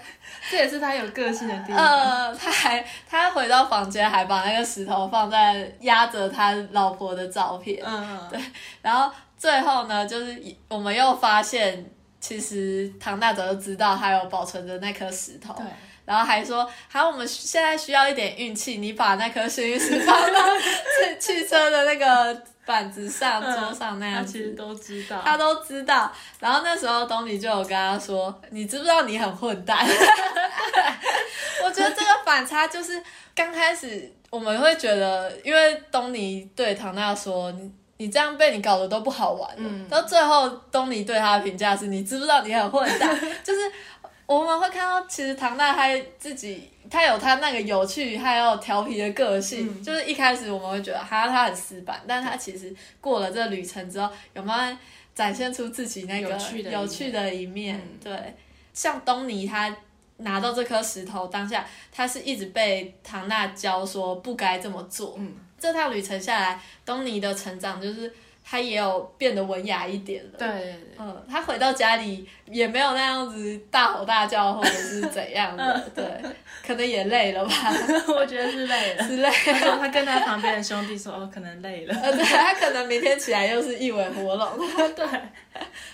[0.51, 1.77] 这也是他有个性的地方。
[1.77, 7.83] 呃，他还他回到房间，还把那个石头放在压着他老婆的照片。
[7.85, 8.41] 嗯，对，
[8.81, 11.85] 然后最后呢，就是我们又发现，
[12.21, 15.55] 其实唐大早就知道他有保存着那颗石头，
[16.05, 24.33] 然后还说，好，我们现在需要一点运气，你把那颗幸运石放到汽 汽车的那个板子上、桌上那样子。
[24.33, 25.23] 他其实都知道。
[25.25, 26.11] 他都知道，
[26.41, 29.87] 然后那时候东尼就有跟他说：“你知不知道你很混蛋？”
[31.65, 33.03] 我觉得这个反差就是
[33.35, 37.53] 刚开始我们会觉得，因为东尼对唐娜说
[37.99, 39.57] ：“你你这样被你搞得都不好玩了。
[39.63, 43.61] 嗯到最后东尼对他的评价是：“你知不知道你很混蛋？” 就是
[44.25, 45.89] 我们会看到，其实唐娜她
[46.19, 49.69] 自己，她有她那个有趣还有调皮的个性。
[49.69, 54.79] 嗯就是一开始我们会觉得哈她很死板，但她其实过了这个旅程之后，有慢慢
[55.15, 57.77] 展现出自己那个有趣的一面有趣的一面。
[57.77, 58.37] 嗯对，
[58.73, 59.75] 像东尼他
[60.19, 65.15] 拿到这颗石头当下，他是一直被唐娜教说不该这么做。
[65.19, 68.13] 嗯，这趟旅程下来，东尼的成长就是
[68.45, 70.39] 他也有变得文雅一点了。
[70.39, 76.05] 对对对，嗯，他回到家里也没有那样子大吼大叫或者是怎样的，对，
[76.67, 77.53] 可能也累了吧
[78.09, 79.05] 我觉得是累了。
[79.07, 79.59] 之类他的。
[79.61, 81.95] 说他跟他旁边的兄弟说：“哦，可能累了。
[82.01, 84.59] 呃，对他可能明天起来又是一尾活龙。
[84.95, 85.07] ”对，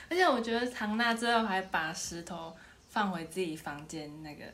[0.09, 2.55] 而且我觉得唐娜最后还把石头
[2.89, 4.45] 放回自己房间那个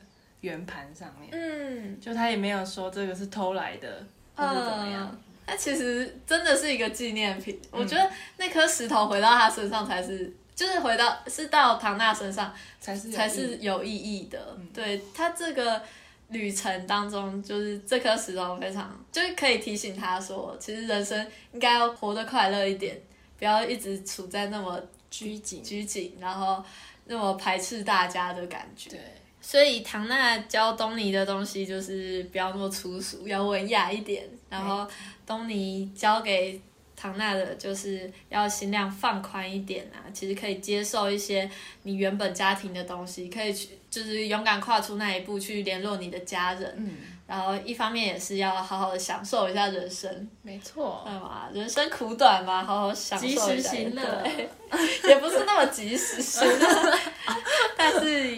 [0.41, 4.03] 圆盘上面，嗯，就他也没有说这个是偷来的，
[4.35, 5.09] 或是怎么样。
[5.11, 5.17] 嗯，
[5.47, 7.59] 那其实真的是一个纪念品。
[7.71, 14.57] 嗯我觉得那颗石头回到他身上才是，就是回到是到唐娜身上才是有才意义是有意义的。
[14.73, 15.81] 对他这个
[16.29, 22.97] 旅程当中，就是这颗石头非常，就是可以提醒他说，其实人生应该要活得快乐一点，
[23.37, 25.61] 不要一直处在那么拘谨。
[25.61, 26.63] 拘谨，然后
[27.05, 28.91] 那么排斥大家的感觉。
[28.91, 28.99] 对，
[29.41, 34.23] 所以唐娜教东尼的东西就是不要那么粗俗，要文雅一点。
[34.49, 34.87] 然后
[35.25, 36.61] 东尼教给
[36.95, 41.49] 唐娜的就是要心量放宽一点啊，其实可以接受一些
[41.83, 46.73] 你原本家庭的东西，可以去就是勇敢跨出那一步去联络你的家人。
[46.77, 51.49] 嗯，然后一方面也是要好好的享受一下人生，没错，对嘛？
[51.51, 53.47] 人生苦短嘛，好好享受一下。
[53.47, 54.49] 及时行乐对
[55.09, 56.99] 也不是那么及时行乐，
[57.75, 58.37] 但是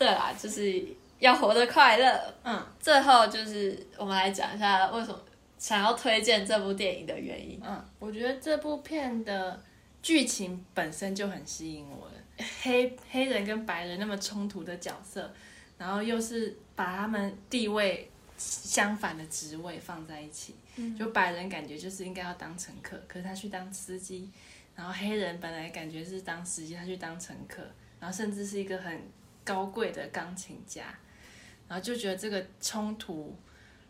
[0.00, 0.82] 对啦，就是
[1.18, 2.34] 要活得快乐。
[2.42, 5.20] 嗯最后就是我们来讲一下为什么
[5.58, 7.60] 想要推荐这部电影的原因。
[7.62, 9.62] 嗯，我觉得这部片的
[10.02, 12.12] 剧情本身就很吸引我了，
[12.62, 15.30] 黑黑人跟白人那么冲突的角色，
[15.76, 20.54] 然后又是把他们地位相反的职位放在一起，
[20.98, 24.30] 就白人感觉就是应该要当乘客，可是他去当司机，
[24.74, 27.60] 然后黑人本来感觉是当司机，他去当乘客，
[28.00, 28.98] 然后甚至是一个很
[29.50, 30.82] 高贵的钢琴家，
[31.68, 33.36] 然后就觉得这个冲突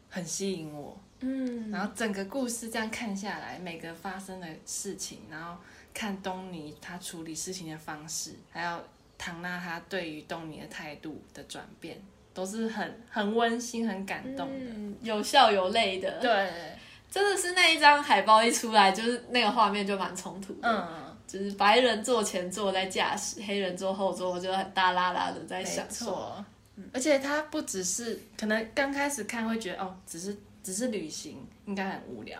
[0.09, 5.57] 很吸引我，嗯，然后整个故事这样看下来，每个发生的事情，然后
[5.93, 8.83] 看东尼他处理事情的方式，还有
[9.19, 12.01] 唐娜她对于东尼的态度的转变，
[12.33, 14.73] 都是很很温馨、很感动的。
[14.75, 16.79] 嗯，有笑有泪的。，对，
[17.11, 20.61] 真的是那一张海报一出来，就是那个画面就蛮冲突的。
[20.63, 26.07] 嗯，就是白人坐前座在驾驶，黑人坐后座我就很大拉拉的在没享受。
[26.07, 26.45] 错。
[26.93, 32.39] 而且他不只是可能刚开始看会觉得哦，只是只是旅行，应该很无聊，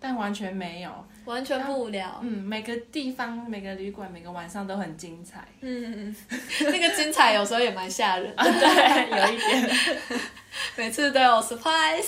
[0.00, 0.90] 但完全没有。
[1.26, 2.18] 完全不无聊。
[2.22, 5.46] 嗯，每个地方、每个旅馆、每个晚上都很精彩。
[5.60, 6.16] 嗯嗯，
[6.70, 9.76] 那个精彩有时候也蛮吓人的，对，有一点。
[10.76, 12.04] 每次都有 surprise，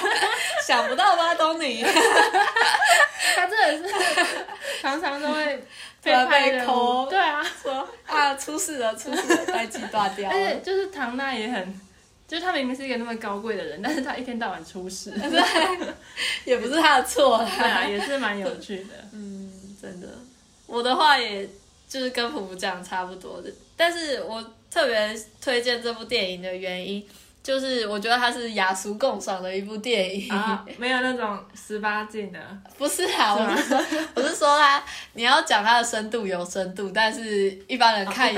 [0.66, 1.82] 想不到吧，东尼？
[3.36, 3.94] 他真的是
[4.80, 5.64] 常常都会
[6.02, 7.06] 被派 任务扣。
[7.10, 10.30] 对啊，说啊，出事了，出事了，代际断掉。
[10.30, 10.60] 而且。
[10.64, 11.80] 就是唐娜也很，
[12.26, 15.42] 就是他明明是一个那么高贵的人，但是他一天到晚出事，对
[16.44, 18.94] 也不是他的错对啊，也是蛮有趣的。
[19.12, 20.08] 嗯，真的，
[20.66, 21.48] 我的话也
[21.88, 27.04] 就是跟普普讲差不多的，但是我特别推荐这部电影的原因，
[27.42, 30.30] 就是我觉得它是雅俗共赏的一部电影。
[30.32, 32.38] 啊，没有那种十八禁的，
[32.76, 33.78] 不是啊，我是说，
[34.16, 34.82] 我是说它，
[35.14, 38.34] 你要讲它的深度有深度，但是一般人看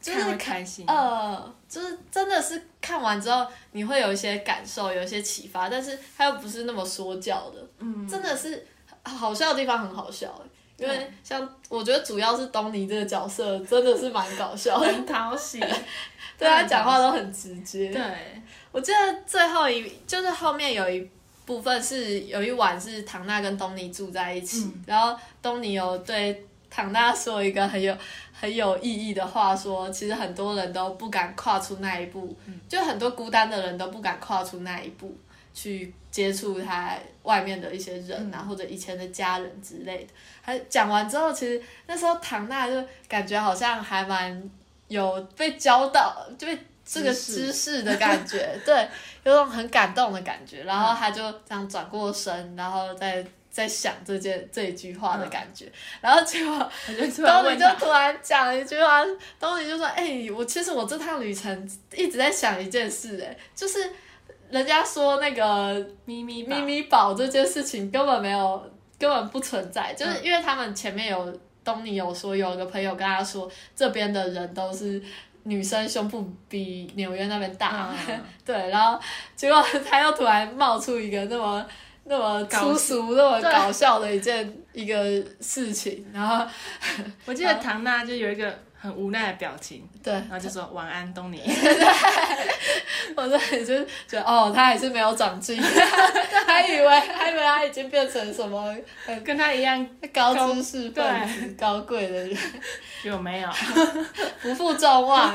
[0.00, 0.84] 就是开心。
[0.88, 8.66] 呃，就是真的是看完之后，你会有一些感受，有一些启发，但是它又不是那么说教的，嗯，真的是
[9.04, 15.60] 好笑的地方很好笑欸因为像我觉得主要是东尼这个角色真的是蛮搞笑的，很讨喜。
[16.38, 17.90] 对他讲话都很直接。
[17.90, 18.02] 对，
[18.70, 21.08] 我记得最后一就是后面有一
[21.44, 27.96] 部分是有一晚是唐娜跟东尼住在一起，然后东尼有对唐娜说一个很有
[28.32, 32.36] 很有意义的话说其实很多人都不敢跨出那一步，
[32.68, 35.14] 就很多孤单的人都不敢跨出那一步
[35.52, 40.12] 去接触他外面的一些人啊，或者以前的家人之类的。
[40.44, 44.50] 他讲完之后，其实那时候唐娜就感觉好像还蛮
[44.92, 47.82] 有被教到，就被这个知识。
[47.82, 48.88] 的感觉， 对，
[49.24, 50.62] 有种很感动的感觉。
[50.64, 55.70] 然后他就这样转过身，然后再在想这件这一句话的感觉，
[56.00, 59.02] 然后结果东尼就，突然讲了一句话，
[59.38, 63.92] 东尼就说：“哎、我其实我这趟旅程一直在想一件事、哎，就是
[64.50, 65.74] 人家说那个
[66.04, 75.02] 咪咪咪咪宝这件事情根本没有，根本不存在，就是因为他们前面有东尼有说，有个朋友跟他说，这边的人都是
[75.44, 79.00] 女生胸部比纽约那边大，嗯 对，然后
[79.36, 81.64] 结果他又突然冒出一个那么。
[82.04, 86.44] 那么粗俗、那么搞笑的一件一个事情，然后
[87.24, 88.52] 我记得唐娜就有一个
[88.82, 91.40] 很无奈的表情，对，然后就说晚安，东尼。
[93.14, 93.78] 我说你就
[94.08, 98.76] 觉得哦，他还是没有长进， 还以为还以为他已经变成什么
[99.06, 102.36] 很跟他一样高知识分子、高贵的人，
[103.04, 103.48] 有没有？
[104.42, 105.32] 不负众望，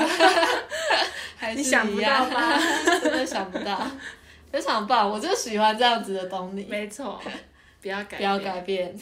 [1.37, 2.59] 还是你想不一样到吧？
[3.01, 3.79] 真的想不到，
[4.51, 7.21] 非常棒，我就喜欢这样子的东尼，没错，
[7.81, 8.59] 不要改，不要改。
[8.61, 8.93] 变，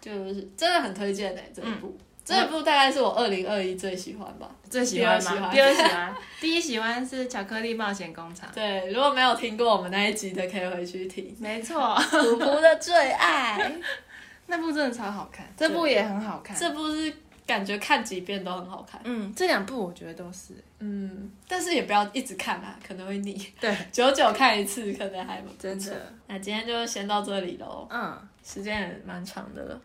[0.00, 1.88] 就是真的很推荐的、这一部。
[1.88, 4.48] 嗯这部大概是我二零二一最喜欢吧。
[4.68, 5.50] 最喜欢吗？
[5.52, 8.48] 第二喜欢喜欢， 第一喜欢是巧克力冒险工厂。
[8.54, 11.36] 对，如果没有听过我们那一集的，可以回去听。
[11.40, 13.72] 没错，普普的最爱，
[14.46, 16.56] 那部真的超好看，这部也很好看。
[16.56, 17.12] 这部是
[17.46, 19.00] 感觉看几遍都很好看。
[19.02, 20.54] 嗯，这两部我觉得都是。
[20.78, 23.44] 嗯，但是也不要一直看啊，可能会腻。
[23.60, 25.42] 对， 久久看一次，可能还。
[25.58, 26.12] 真的。
[26.28, 29.80] 那今天就先到这里喽，嗯，时间也蛮长的了，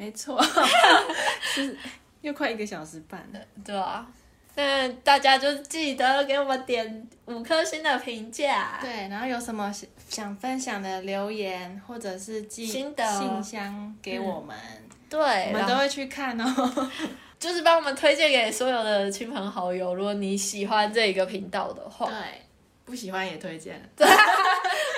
[0.00, 0.42] 没错，
[1.54, 1.76] 是
[2.22, 3.40] 又快一个小时半了。
[3.62, 4.06] 对啊，
[4.54, 8.78] 那大家就记得给我们点五颗星的评价。
[8.80, 12.94] 对，然后有什么想想分享的留言，或者是寄信
[13.42, 14.56] 箱给我们，
[15.10, 16.90] 对，我们都会去看哦。
[17.38, 19.94] 就是帮我们推荐给所有的亲朋好友。
[19.94, 22.16] 如果你喜欢这个频道的话，对，
[22.90, 23.80] 不喜欢也推荐。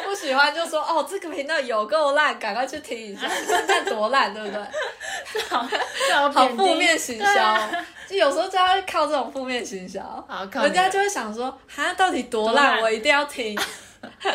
[0.05, 5.43] 不喜欢就说哦，这个频道有够烂，赶快去听一下，现在多烂，对不对？
[5.49, 7.59] 好，好好负面行销，
[8.09, 13.59] 就有时候就要靠这种负面行销，好靠人家就会想说，哈，到底多多烂，我一定要听，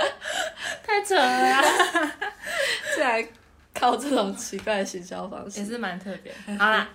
[0.84, 1.64] 太扯了啊，
[2.96, 3.28] 竟然
[3.74, 5.66] 靠这种奇怪的行销方式也。
[5.66, 6.34] 是蛮特别。
[6.58, 6.88] 好啦，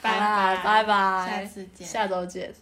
[0.00, 1.86] 拜拜拜拜，下次见。
[1.86, 2.54] 下周见。